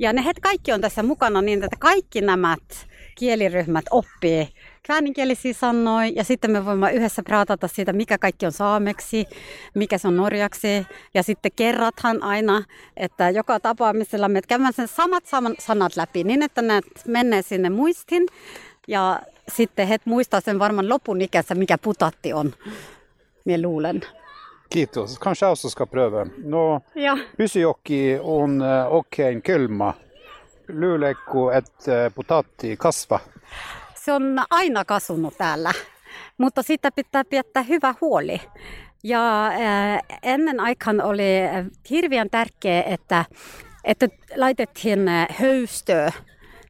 Ja 0.00 0.12
ne 0.12 0.24
het 0.24 0.40
kaikki 0.40 0.72
on 0.72 0.80
tässä 0.80 1.02
mukana 1.02 1.42
niin, 1.42 1.64
että 1.64 1.76
kaikki 1.78 2.20
nämä 2.20 2.56
kieliryhmät 3.14 3.84
oppii 3.90 4.48
kääninkielisiä 4.82 5.52
sanoja 5.52 6.12
ja 6.16 6.24
sitten 6.24 6.50
me 6.50 6.64
voimme 6.64 6.92
yhdessä 6.92 7.22
praatata 7.22 7.68
siitä, 7.68 7.92
mikä 7.92 8.18
kaikki 8.18 8.46
on 8.46 8.52
saameksi, 8.52 9.26
mikä 9.74 9.98
se 9.98 10.08
on 10.08 10.16
norjaksi. 10.16 10.86
Ja 11.14 11.22
sitten 11.22 11.52
kerrathan 11.56 12.22
aina, 12.22 12.64
että 12.96 13.30
joka 13.30 13.60
tapaamisella 13.60 14.28
me 14.28 14.42
käymme 14.48 14.72
sen 14.72 14.88
samat 14.88 15.24
sanat 15.58 15.96
läpi 15.96 16.24
niin, 16.24 16.42
että 16.42 16.62
ne 16.62 16.80
menee 17.06 17.42
sinne 17.42 17.70
muistin. 17.70 18.26
Ja 18.88 19.20
sitten 19.48 19.88
he 19.88 19.98
muistaa 20.04 20.40
sen 20.40 20.58
varmaan 20.58 20.88
lopun 20.88 21.20
ikänsä, 21.20 21.54
mikä 21.54 21.78
putatti 21.78 22.32
on, 22.32 22.54
minä 23.44 23.62
luulen. 23.62 24.02
Kiitos. 24.70 25.18
Kanskje 25.18 25.46
jeg 25.46 25.50
også 25.50 25.70
skal 25.70 25.86
prøve. 25.86 26.26
Nå 26.38 26.80
Ja. 26.96 27.16
Pysyjokki 27.36 28.18
on 28.22 28.62
eh, 28.62 28.92
oikein 28.92 29.42
kylmä. 29.42 29.94
Luuleeko, 30.68 31.52
että 31.52 32.10
potati 32.14 32.76
kasva? 32.76 33.20
Se 33.94 34.12
on 34.12 34.38
aina 34.50 34.84
kasvanut 34.84 35.34
täällä, 35.38 35.72
mutta 36.38 36.62
siitä 36.62 36.90
pitää 36.90 37.24
pidättää 37.24 37.62
hyvä 37.62 37.94
huoli. 38.00 38.40
Ja 39.04 39.46
äh, 39.46 40.00
ennen 40.22 40.60
aikaan 40.60 41.00
oli 41.00 41.24
hirveän 41.90 42.30
tärkeää, 42.30 42.82
että, 42.82 43.24
että 43.84 44.08
laitettiin 44.36 45.00
höystöä 45.30 46.12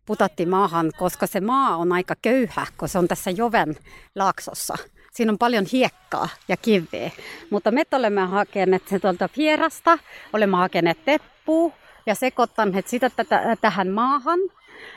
putatti 0.06 0.46
maahan, 0.46 0.90
koska 0.98 1.26
se 1.26 1.40
maa 1.40 1.76
on 1.76 1.92
aika 1.92 2.14
köyhä, 2.22 2.66
kun 2.76 2.88
se 2.88 2.98
on 2.98 3.08
tässä 3.08 3.30
joven 3.30 3.76
laaksossa. 4.14 4.74
Siinä 5.10 5.32
on 5.32 5.38
paljon 5.38 5.66
hiekkaa 5.72 6.28
ja 6.48 6.56
kiveä. 6.56 7.10
Mutta 7.50 7.70
me 7.70 7.82
olemme 7.92 8.20
hakeneet 8.20 8.88
se 8.88 8.98
tuolta 8.98 9.28
Fierasta, 9.28 9.98
olemme 10.32 10.56
hakeneet 10.56 11.04
teppua 11.04 11.72
ja 12.06 12.14
sekoittaneet 12.14 12.88
sitä 12.88 13.10
tätä, 13.10 13.56
tähän 13.60 13.88
maahan. 13.88 14.38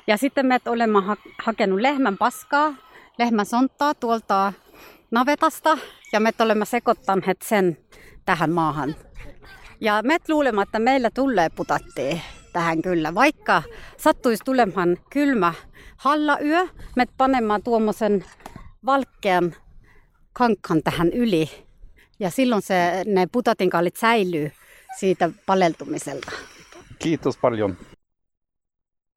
Ja 0.08 0.18
sitten 0.18 0.46
me 0.46 0.60
olemme 0.66 1.02
ha- 1.02 1.18
hakenut 1.44 1.82
lehmän 1.82 2.18
paskaa, 2.18 2.74
lehmän 3.20 3.46
sonttaa 3.46 3.94
tuolta 3.94 4.54
navetasta 5.12 5.78
ja 6.14 6.20
me 6.20 6.32
olemme 6.40 6.66
sekoittaneet 6.66 7.42
sen 7.42 7.78
tähän 8.26 8.52
maahan. 8.52 8.96
Ja 9.82 10.02
me 10.04 10.18
luulemme, 10.28 10.62
että 10.62 10.80
meillä 10.80 11.10
tulee 11.14 11.50
putattia 11.50 12.18
tähän 12.54 12.82
kyllä. 12.82 13.16
Vaikka 13.16 13.64
sattuisi 13.98 14.44
tulemaan 14.46 14.98
kylmä 15.10 15.54
hallayö, 15.98 16.68
me 16.96 17.06
panemaan 17.18 17.64
tuommoisen 17.64 18.26
valkean 18.86 19.56
kankan 20.34 20.84
tähän 20.84 21.14
yli. 21.14 21.50
Ja 22.20 22.30
silloin 22.30 22.62
se, 22.62 23.04
ne 23.06 23.28
putatinkallit 23.28 23.96
säilyy 23.96 24.52
siitä 25.00 25.30
paleltumiselta. 25.46 26.32
Kiitos 27.00 27.38
paljon. 27.38 27.78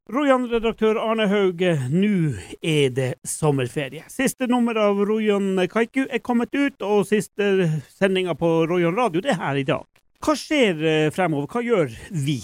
Rojan-redaktør 0.07 1.01
Arne 1.03 1.27
Hauge, 1.27 1.73
nå 1.91 2.37
er 2.63 2.93
det 2.95 3.09
sommerferie. 3.27 4.05
Siste 4.07 4.47
nummer 4.47 4.79
av 4.79 5.01
Rojan 5.03 5.59
Kaiku 5.67 6.05
er 6.07 6.23
kommet 6.23 6.55
ut, 6.55 6.79
og 6.83 7.09
siste 7.09 7.67
sendinga 7.91 8.37
på 8.39 8.51
Rojan 8.71 8.95
radio 8.95 9.25
det 9.25 9.33
er 9.35 9.41
her 9.41 9.59
i 9.59 9.65
dag. 9.67 9.83
Hva 10.23 10.37
skjer 10.39 10.79
eh, 10.87 11.09
fremover? 11.11 11.51
Hva 11.51 11.65
gjør 11.67 11.91
vi? 12.23 12.39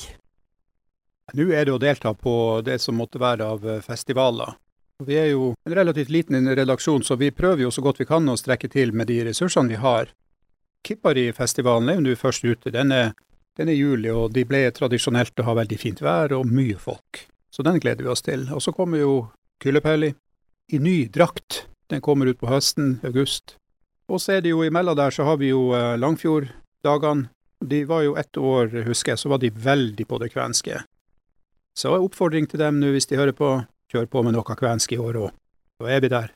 Nå 1.38 1.46
er 1.54 1.68
det 1.68 1.76
å 1.76 1.78
delta 1.78 2.10
på 2.18 2.34
det 2.66 2.80
som 2.82 2.98
måtte 2.98 3.22
være 3.22 3.46
av 3.54 3.62
eh, 3.62 3.78
festivaler. 3.86 4.58
Vi 5.06 5.18
er 5.18 5.30
jo 5.32 5.52
en 5.66 5.74
relativt 5.74 6.10
liten 6.12 6.48
redaksjon, 6.56 7.02
så 7.02 7.16
vi 7.16 7.30
prøver 7.30 7.66
jo 7.66 7.70
så 7.70 7.82
godt 7.82 8.00
vi 8.00 8.08
kan 8.08 8.28
å 8.28 8.38
strekke 8.38 8.70
til 8.72 8.94
med 8.96 9.10
de 9.10 9.22
ressursene 9.28 9.74
vi 9.74 9.80
har. 9.82 10.12
Kippari-festivalen 10.86 11.90
er 11.90 11.98
jo 11.98 12.06
nå 12.06 12.16
først 12.18 12.44
ute. 12.44 12.72
Den 12.74 12.92
er, 12.92 13.12
den 13.58 13.70
er 13.70 13.78
juli, 13.78 14.10
og 14.10 14.32
de 14.34 14.44
ble 14.48 14.64
tradisjonelt 14.74 15.38
å 15.38 15.46
ha 15.46 15.56
veldig 15.62 15.78
fint 15.78 16.02
vær 16.02 16.34
og 16.38 16.50
mye 16.50 16.78
folk. 16.78 17.26
Så 17.52 17.62
den 17.62 17.78
gleder 17.80 18.06
vi 18.06 18.12
oss 18.12 18.24
til. 18.24 18.48
Og 18.54 18.62
så 18.64 18.72
kommer 18.74 19.02
jo 19.02 19.14
Kylepelli 19.62 20.12
i 20.72 20.78
ny 20.78 20.96
drakt. 21.12 21.66
Den 21.92 22.00
kommer 22.00 22.26
ut 22.26 22.40
på 22.40 22.48
høsten, 22.50 22.96
august. 23.04 23.56
Og 24.08 24.20
så 24.20 24.36
er 24.36 24.44
det 24.44 24.52
jo 24.54 24.64
imellom 24.64 24.96
der 24.98 25.14
så 25.14 25.26
har 25.28 25.38
vi 25.40 25.52
jo 25.52 25.70
eh, 25.76 25.94
Langfjorddagene. 26.00 27.28
De 27.62 27.84
var 27.86 28.02
jo 28.02 28.16
ett 28.18 28.36
år, 28.36 28.72
husker 28.88 29.12
jeg, 29.12 29.20
så 29.22 29.30
var 29.30 29.38
de 29.38 29.52
veldig 29.54 30.06
på 30.10 30.18
det 30.18 30.32
kvenske. 30.32 30.80
Så 31.78 31.92
oppfordring 31.94 32.48
til 32.50 32.58
dem 32.58 32.80
nå 32.82 32.90
hvis 32.90 33.06
de 33.06 33.20
hører 33.20 33.36
på, 33.36 33.52
kjør 33.92 34.08
på 34.10 34.22
med 34.24 34.34
noe 34.36 34.56
kvensk 34.56 34.92
i 34.92 34.98
år 34.98 35.20
òg. 35.26 35.30
Så 35.80 35.88
er 35.92 36.00
vi 36.00 36.08
der. 36.12 36.30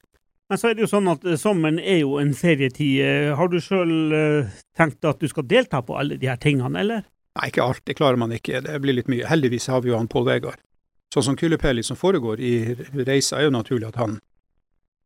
Men 0.49 0.59
så 0.61 0.69
er 0.71 0.75
det 0.79 0.85
jo 0.85 0.91
sånn 0.93 1.09
at 1.11 1.25
eh, 1.27 1.37
sommeren 1.41 1.81
er 1.83 2.01
jo 2.05 2.19
en 2.23 2.33
ferietid. 2.39 3.01
Eh, 3.03 3.33
Har 3.35 3.49
du 3.51 3.59
sjøl 3.61 3.93
tenkt 4.79 5.05
at 5.05 5.19
du 5.19 5.27
skal 5.29 5.47
delta 5.51 5.81
på 5.83 5.97
alle 5.99 6.17
de 6.21 6.29
her 6.31 6.37
tingene, 6.39 6.79
eller? 6.85 7.03
Nei, 7.37 7.49
ikke 7.51 7.65
alt, 7.67 7.83
det 7.85 7.97
klarer 7.99 8.17
man 8.17 8.31
ikke. 8.33 8.63
Det 8.65 8.79
blir 8.81 8.95
litt 8.97 9.09
mye. 9.13 9.27
Heldigvis 9.29 9.67
har 9.69 9.83
vi 9.85 9.91
jo 9.91 9.99
han 9.99 10.07
Pål 10.09 10.25
Vegard. 10.31 10.61
Sånn 11.13 11.23
som 11.27 11.37
Kylepelli 11.37 11.83
som 11.85 11.97
foregår 11.99 12.41
i 12.41 12.53
reisa, 13.07 13.39
er 13.41 13.49
jo 13.49 13.53
naturlig 13.55 13.89
at 13.91 13.99
han 14.01 14.19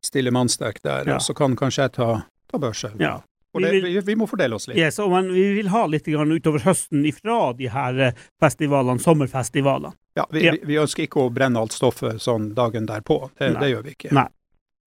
stiller 0.04 0.32
mannsterk 0.32 0.78
der, 0.82 1.04
Ja. 1.08 1.16
og 1.16 1.20
så 1.22 1.34
kan 1.36 1.56
kanskje 1.56 1.82
jeg 1.88 1.92
ta, 1.92 2.22
ta 2.48 2.58
børse. 2.58 2.92
Ja. 3.00 3.18
Og 3.54 3.64
det, 3.64 3.70
vi, 3.82 3.96
vi 4.06 4.14
må 4.14 4.28
fordele 4.30 4.54
oss 4.54 4.68
litt. 4.70 4.78
Yes, 4.78 5.00
vi 5.00 5.46
vil 5.56 5.70
ha 5.72 5.84
litt 5.90 6.06
grann 6.06 6.30
utover 6.30 6.62
høsten 6.62 7.02
ifra 7.08 7.52
de 7.58 7.70
her 7.72 8.02
eh, 8.10 8.26
festivalene, 8.42 9.02
sommerfestivalene. 9.02 9.96
Ja, 10.18 10.26
vi, 10.30 10.44
Ja. 10.46 10.52
Vi, 10.52 10.66
vi 10.70 10.78
ønsker 10.82 11.06
ikke 11.06 11.24
å 11.24 11.32
brenne 11.34 11.58
alt 11.62 11.74
stoffet 11.74 12.22
sånn 12.22 12.52
dagen 12.54 12.86
derpå. 12.86 13.24
Det, 13.38 13.54
det 13.58 13.72
gjør 13.72 13.88
vi 13.88 13.96
ikke. 13.96 14.12
Nei. 14.14 14.28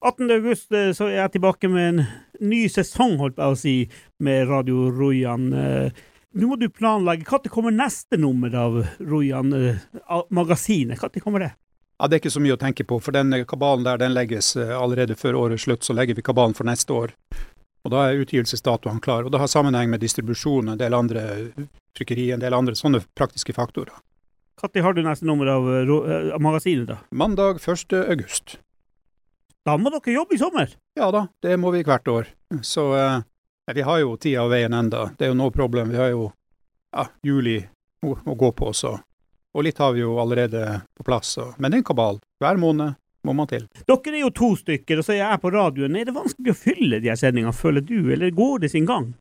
18. 0.04 0.32
august 0.32 0.72
eh, 0.76 0.92
så 0.96 1.08
er 1.08 1.22
jeg 1.22 1.36
tilbake 1.38 1.70
med 1.72 1.90
en 1.90 2.02
ny 2.44 2.66
sesong, 2.72 3.16
holdt 3.22 3.40
jeg 3.40 3.56
å 3.56 3.60
si, 3.60 3.76
med 4.24 4.50
Radio 4.52 4.90
Rojan. 4.92 5.52
Eh, 5.56 6.04
Nå 6.34 6.50
må 6.50 6.58
du 6.58 6.66
planlegge. 6.74 7.28
Når 7.30 7.52
kommer 7.54 7.72
neste 7.76 8.18
nummer 8.18 8.56
av 8.58 8.80
Rojan 9.00 9.54
eh, 9.54 9.84
av 10.12 10.26
magasinet? 10.34 11.00
Når 11.00 11.24
kommer 11.24 11.46
det? 11.46 11.52
Ja, 12.02 12.10
Det 12.10 12.18
er 12.18 12.24
ikke 12.24 12.34
så 12.36 12.42
mye 12.44 12.58
å 12.58 12.60
tenke 12.60 12.84
på, 12.84 12.98
for 13.00 13.16
den 13.16 13.32
kabalen 13.48 13.86
der 13.86 14.02
den 14.02 14.16
legges 14.16 14.56
allerede 14.58 15.16
før 15.16 15.38
årets 15.46 15.64
slutt. 15.70 15.86
Så 15.86 15.96
legger 15.96 16.18
vi 16.18 16.26
kabalen 16.26 16.58
for 16.58 16.68
neste 16.68 16.92
år. 16.92 17.14
Og 17.84 17.92
Da 17.92 18.08
er 18.08 18.22
utgivelsesdatoene 18.24 19.02
klar. 19.04 19.26
Og 19.26 19.32
Det 19.32 19.40
har 19.40 19.48
sammenheng 19.48 19.90
med 19.90 20.00
distribusjon, 20.00 20.70
en 20.70 20.78
del 20.80 20.94
andre 20.94 21.52
trykkeri, 21.98 22.32
en 22.34 22.40
del 22.40 22.54
andre 22.54 22.76
sånne 22.76 23.04
praktiske 23.16 23.54
faktorer. 23.54 23.94
Når 24.64 24.82
har 24.82 24.94
du 24.94 25.02
neste 25.04 25.26
nummer 25.26 25.48
av, 25.48 25.68
eh, 25.68 25.90
eh, 25.90 26.34
av 26.34 26.42
magasinet, 26.42 26.88
da? 26.88 26.98
Mandag 27.12 27.60
1. 27.60 28.08
august. 28.10 28.60
Da 29.66 29.78
må 29.78 29.90
dere 29.92 30.14
jobbe 30.14 30.36
i 30.36 30.38
sommer! 30.38 30.70
Ja 30.96 31.12
da, 31.12 31.28
det 31.42 31.58
må 31.60 31.72
vi 31.72 31.84
hvert 31.84 32.08
år. 32.08 32.28
Så 32.62 32.96
eh, 32.96 33.22
vi 33.74 33.82
har 33.82 34.00
jo 34.00 34.16
tida 34.18 34.44
og 34.44 34.52
veien 34.52 34.74
enda. 34.74 35.12
Det 35.18 35.26
er 35.26 35.34
jo 35.34 35.40
no 35.40 35.50
problem. 35.52 35.90
Vi 35.90 35.98
har 35.98 36.12
jo 36.12 36.32
ja, 36.96 37.08
juli 37.24 37.58
å, 38.04 38.16
å 38.16 38.36
gå 38.36 38.52
på, 38.52 38.72
så. 38.74 39.00
Og 39.54 39.64
litt 39.64 39.78
har 39.78 39.94
vi 39.94 40.02
jo 40.02 40.18
allerede 40.20 40.82
på 40.96 41.04
plass. 41.04 41.36
Så. 41.36 41.54
Men 41.58 41.72
det 41.72 41.78
er 41.78 41.84
en 41.84 41.92
kabal. 41.92 42.20
Hver 42.40 42.60
måned 42.60 42.96
må 43.24 43.36
man 43.38 43.50
til. 43.50 43.68
Dere 43.88 44.14
er 44.14 44.22
jo 44.22 44.32
to 44.36 44.54
stykker, 44.60 45.00
og 45.00 45.08
så 45.08 45.16
er 45.16 45.22
jeg 45.24 45.42
på 45.44 45.52
radioen. 45.54 45.96
Er 45.98 46.10
det 46.10 46.16
vanskelig 46.16 46.54
å 46.54 46.60
fylle 46.60 47.00
de 47.04 47.12
her 47.12 47.20
sendingene, 47.20 47.56
føler 47.56 47.86
du, 47.86 48.12
eller 48.14 48.34
går 48.36 48.66
det 48.66 48.74
sin 48.74 48.90
gang? 48.90 49.14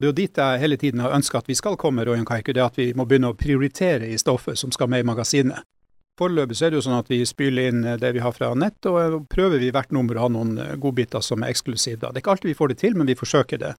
Det 0.00 0.08
er 0.08 0.10
jo 0.10 0.18
dit 0.18 0.38
jeg 0.40 0.58
hele 0.58 0.76
tiden 0.80 1.04
har 1.04 1.12
ønska 1.14 1.38
at 1.38 1.50
vi 1.50 1.54
skal 1.54 1.76
komme, 1.78 2.02
Royan 2.08 2.26
Kaiku, 2.26 2.50
det 2.50 2.58
er 2.58 2.72
at 2.72 2.78
vi 2.80 2.88
må 2.98 3.06
begynne 3.06 3.30
å 3.30 3.38
prioritere 3.38 4.08
i 4.10 4.18
stoffet 4.18 4.58
som 4.58 4.72
skal 4.74 4.90
med 4.90 5.04
i 5.04 5.06
magasinet. 5.06 5.62
Foreløpig 6.20 6.58
er 6.60 6.72
det 6.72 6.76
jo 6.80 6.84
sånn 6.84 6.98
at 6.98 7.08
vi 7.08 7.22
spiller 7.24 7.70
inn 7.70 7.84
eh, 7.88 7.98
det 8.00 8.10
vi 8.16 8.20
har 8.20 8.34
fra 8.36 8.50
nett, 8.58 8.80
og 8.90 8.98
eh, 9.00 9.14
prøver 9.32 9.62
vi 9.62 9.70
hvert 9.72 9.94
nummer 9.96 10.18
å 10.18 10.26
ha 10.26 10.32
noen 10.34 10.56
eh, 10.60 10.74
godbiter 10.80 11.24
som 11.24 11.44
er 11.44 11.54
eksklusive. 11.54 12.02
Det 12.02 12.18
er 12.18 12.20
ikke 12.20 12.34
alltid 12.34 12.50
vi 12.50 12.58
får 12.58 12.72
det 12.72 12.78
til, 12.82 12.98
men 12.98 13.08
vi 13.08 13.16
forsøker 13.16 13.62
det. 13.62 13.72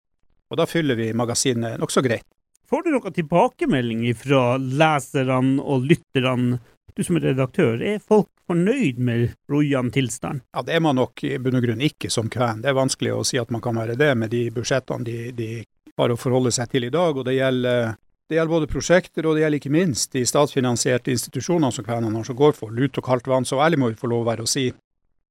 Og 0.49 0.59
da 0.59 0.65
fyller 0.69 0.97
vi 0.97 1.11
magasinet 1.17 1.77
nokså 1.81 2.01
greit. 2.05 2.25
Får 2.69 2.85
du 2.85 2.93
noen 2.93 3.13
tilbakemelding 3.13 4.07
fra 4.17 4.55
leserne 4.57 5.61
og 5.61 5.85
lytterne? 5.91 6.57
Du 6.93 7.01
som 7.05 7.17
er 7.17 7.27
redaktør, 7.31 7.81
er 7.81 8.01
folk 8.01 8.29
fornøyd 8.49 8.99
med 8.99 9.33
Rojan-tilstand? 9.51 10.43
Ja, 10.53 10.63
det 10.65 10.75
er 10.75 10.83
man 10.83 10.99
nok 10.99 11.23
i 11.25 11.37
bunn 11.41 11.59
og 11.59 11.65
grunn 11.65 11.83
ikke 11.83 12.11
som 12.13 12.29
kven. 12.31 12.63
Det 12.63 12.71
er 12.71 12.77
vanskelig 12.77 13.13
å 13.15 13.25
si 13.27 13.39
at 13.41 13.51
man 13.53 13.63
kan 13.63 13.77
være 13.79 13.97
det 13.99 14.11
med 14.19 14.33
de 14.33 14.47
budsjettene 14.53 15.07
de, 15.07 15.17
de 15.35 15.49
har 15.97 16.13
å 16.13 16.19
forholde 16.19 16.53
seg 16.53 16.71
til 16.71 16.87
i 16.87 16.93
dag. 16.93 17.17
og 17.17 17.25
det 17.27 17.37
gjelder, 17.37 17.93
det 18.29 18.37
gjelder 18.37 18.55
både 18.55 18.71
prosjekter 18.71 19.27
og 19.27 19.35
det 19.35 19.45
gjelder 19.45 19.61
ikke 19.61 19.75
minst 19.75 20.15
de 20.15 20.25
statsfinansierte 20.27 21.13
institusjonene 21.13 21.71
som 21.75 21.85
kvenene 21.85 22.17
har 22.17 22.27
som 22.27 22.39
går 22.39 22.57
for 22.57 22.73
lut 22.73 22.97
og 22.97 23.05
kaldt 23.05 23.29
vann. 23.29 23.45
Så 23.45 23.61
ærlig 23.61 23.79
må 23.79 23.91
vi 23.91 23.99
få 23.99 24.11
lov 24.11 24.25
å 24.25 24.31
være 24.31 24.47
å 24.47 24.49
si. 24.49 24.69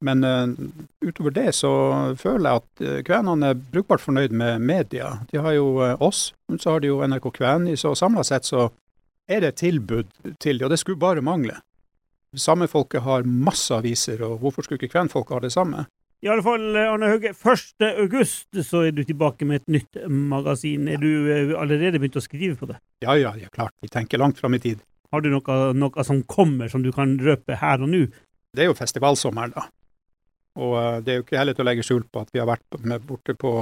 Men 0.03 0.25
uh, 0.27 0.51
utover 1.01 1.31
det 1.31 1.53
så 1.55 1.73
føler 2.19 2.49
jeg 2.49 2.63
at 2.63 2.83
uh, 2.83 3.01
kvenene 3.07 3.53
er 3.53 3.61
brukbart 3.75 4.03
fornøyd 4.03 4.35
med 4.35 4.65
media. 4.67 5.15
De 5.31 5.39
har 5.39 5.55
jo 5.55 5.77
uh, 5.79 5.95
oss, 6.03 6.33
men 6.51 6.59
så 6.59 6.75
har 6.75 6.83
de 6.83 6.91
jo 6.91 7.03
NRK 7.07 7.29
Kven. 7.37 7.69
Så 7.79 7.95
samla 7.99 8.25
sett 8.27 8.49
så 8.49 8.67
er 9.31 9.45
det 9.45 9.53
et 9.53 9.61
tilbud 9.63 10.11
til 10.43 10.59
dem, 10.59 10.67
og 10.67 10.75
det 10.75 10.81
skulle 10.83 10.99
bare 10.99 11.23
mangle. 11.23 11.61
Samefolket 12.37 13.03
har 13.05 13.27
masse 13.29 13.75
aviser, 13.77 14.23
og 14.25 14.39
hvorfor 14.41 14.65
skulle 14.65 14.81
ikke 14.81 14.95
kvenfolket 14.95 15.35
ha 15.37 15.41
det 15.45 15.53
samme? 15.53 15.85
I 16.23 16.29
alle 16.31 16.45
fall, 16.47 16.65
Arne 16.79 17.09
Hauge, 17.11 17.33
1. 17.35 17.83
august 17.99 18.61
så 18.69 18.85
er 18.87 18.93
du 18.95 19.03
tilbake 19.05 19.45
med 19.45 19.61
et 19.63 19.73
nytt 19.75 19.99
magasin. 20.09 20.87
Er 20.89 21.01
du 21.03 21.09
eh, 21.27 21.51
allerede 21.59 21.99
begynt 21.99 22.17
å 22.21 22.23
skrive 22.23 22.55
på 22.61 22.69
det? 22.71 22.79
Ja, 23.03 23.17
ja, 23.19 23.35
ja, 23.37 23.51
klart. 23.53 23.75
Vi 23.83 23.91
tenker 23.91 24.23
langt 24.23 24.39
fram 24.39 24.55
i 24.55 24.61
tid. 24.63 24.81
Har 25.13 25.21
du 25.21 25.29
noe, 25.35 25.57
noe 25.75 26.05
som 26.07 26.23
kommer, 26.23 26.71
som 26.73 26.85
du 26.87 26.93
kan 26.95 27.17
røpe 27.21 27.59
her 27.59 27.83
og 27.83 27.91
nå? 27.91 28.05
Det 28.55 28.65
er 28.65 28.71
jo 28.71 28.79
festivalsommer, 28.79 29.51
da. 29.57 29.67
Og 30.63 30.77
eh, 30.79 31.01
det 31.03 31.13
er 31.13 31.21
jo 31.21 31.27
ikke 31.27 31.41
heller 31.43 31.59
til 31.59 31.67
å 31.67 31.69
legge 31.73 31.85
skjul 31.89 32.07
på 32.07 32.23
at 32.23 32.31
vi 32.33 32.41
har 32.41 32.49
vært 32.49 32.81
med 32.87 33.05
borte 33.09 33.35
på 33.37 33.57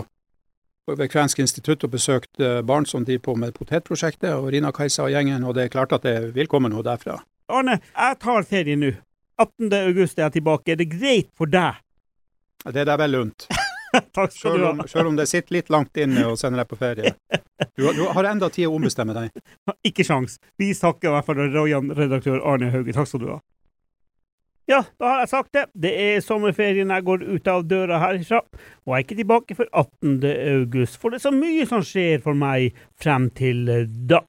på- 0.87 0.97
ved 0.97 1.11
Kvensk 1.13 1.39
institutt 1.43 1.85
og 1.85 1.91
besøkt 1.93 2.41
eh, 2.41 2.61
barn 2.67 2.87
som 2.89 3.05
driver 3.05 3.25
på 3.31 3.35
med 3.41 3.53
potetprosjektet, 3.57 4.31
og 4.37 4.53
Rina-Kajsa 4.53 5.05
og 5.09 5.13
gjengen, 5.13 5.45
og 5.45 5.55
det 5.57 5.65
er 5.67 5.73
klart 5.75 5.93
at 5.97 6.05
det 6.07 6.35
vil 6.37 6.49
komme 6.51 6.71
noe 6.73 6.85
derfra. 6.87 7.19
Arne, 7.51 7.79
jeg 7.97 8.19
tar 8.23 8.47
ferie 8.49 8.77
nå. 8.81 8.93
18. 9.41 9.73
august 9.87 10.19
er 10.19 10.27
jeg 10.29 10.39
tilbake. 10.39 10.73
Er 10.75 10.81
det 10.83 10.89
greit 10.93 11.31
for 11.37 11.49
deg? 11.51 11.79
Det 12.69 12.83
er 12.83 12.89
deg 12.91 12.99
vel 13.01 13.15
lunt. 13.17 13.47
Takk 14.15 14.31
skal 14.31 14.53
du 14.53 14.59
Selv 14.61 14.65
ha. 14.67 14.71
om, 14.75 14.83
selv 14.93 15.09
om 15.11 15.17
det 15.19 15.25
sitter 15.31 15.57
litt 15.57 15.71
langt 15.75 15.97
inne 15.99 16.27
å 16.29 16.35
sende 16.39 16.61
deg 16.61 16.69
på 16.71 16.77
ferie. 16.79 17.15
Du, 17.75 17.87
har- 17.89 17.97
du 17.97 18.05
har 18.15 18.29
enda 18.31 18.51
tid 18.53 18.69
å 18.69 18.75
ombestemme 18.77 19.17
deg. 19.17 19.33
Ikke 19.89 20.05
sjans. 20.07 20.37
Vi 20.61 20.69
takker 20.79 21.09
i 21.11 21.15
hvert 21.17 21.27
fall 21.27 21.41
Royan-redaktør 21.55 22.43
Arne 22.47 22.69
Hauge. 22.75 22.95
Takk 22.95 23.09
skal 23.11 23.25
du 23.25 23.31
ha. 23.33 23.39
Ja, 24.71 24.85
da 25.03 25.09
har 25.11 25.23
jeg 25.25 25.31
sagt 25.33 25.57
det. 25.57 25.65
Det 25.83 25.91
er 25.99 26.21
sommerferien 26.23 26.93
jeg 26.95 27.03
går 27.09 27.25
ut 27.27 27.49
av 27.51 27.65
døra 27.67 27.97
herfra, 28.05 28.39
og 28.85 28.93
jeg 28.93 29.01
er 29.01 29.07
ikke 29.09 29.17
tilbake 29.19 29.57
før 29.59 29.67
18. 29.73 30.13
august, 30.61 31.01
for 31.03 31.11
det 31.11 31.19
er 31.19 31.25
så 31.25 31.33
mye 31.35 31.65
som 31.67 31.83
skjer 31.83 32.21
for 32.23 32.39
meg 32.39 32.77
frem 33.03 33.27
til 33.35 33.65
da. 34.13 34.21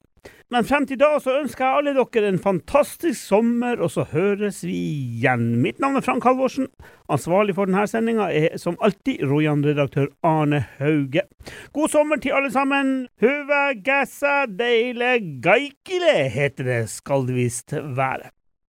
Men 0.52 0.66
frem 0.68 0.84
til 0.84 1.00
da 1.00 1.14
så 1.24 1.38
ønsker 1.40 1.64
jeg 1.64 1.80
alle 1.80 1.92
dere 1.96 2.28
en 2.28 2.40
fantastisk 2.44 3.22
sommer, 3.24 3.80
og 3.80 3.94
så 3.94 4.04
høres 4.12 4.58
vi 4.68 4.76
igjen. 4.76 5.46
Mitt 5.64 5.80
navn 5.80 5.96
er 5.96 6.04
Frank 6.04 6.28
Halvorsen. 6.28 6.68
Ansvarlig 7.12 7.56
for 7.56 7.72
denne 7.72 7.86
sendinga 7.88 8.28
er 8.36 8.58
som 8.60 8.76
alltid 8.84 9.24
Rojan-redaktør 9.32 10.10
Arne 10.28 10.66
Hauge. 10.82 11.24
God 11.72 11.96
sommer 11.96 12.20
til 12.20 12.36
alle 12.36 12.52
sammen. 12.52 13.08
Høve 13.24 13.62
gassa, 13.86 14.44
deile, 14.52 15.16
geikile, 15.40 16.18
heter 16.36 16.68
det 16.68 16.84
skal 16.98 17.32
det 17.32 17.40
visst 17.40 17.78
være. 17.80 18.34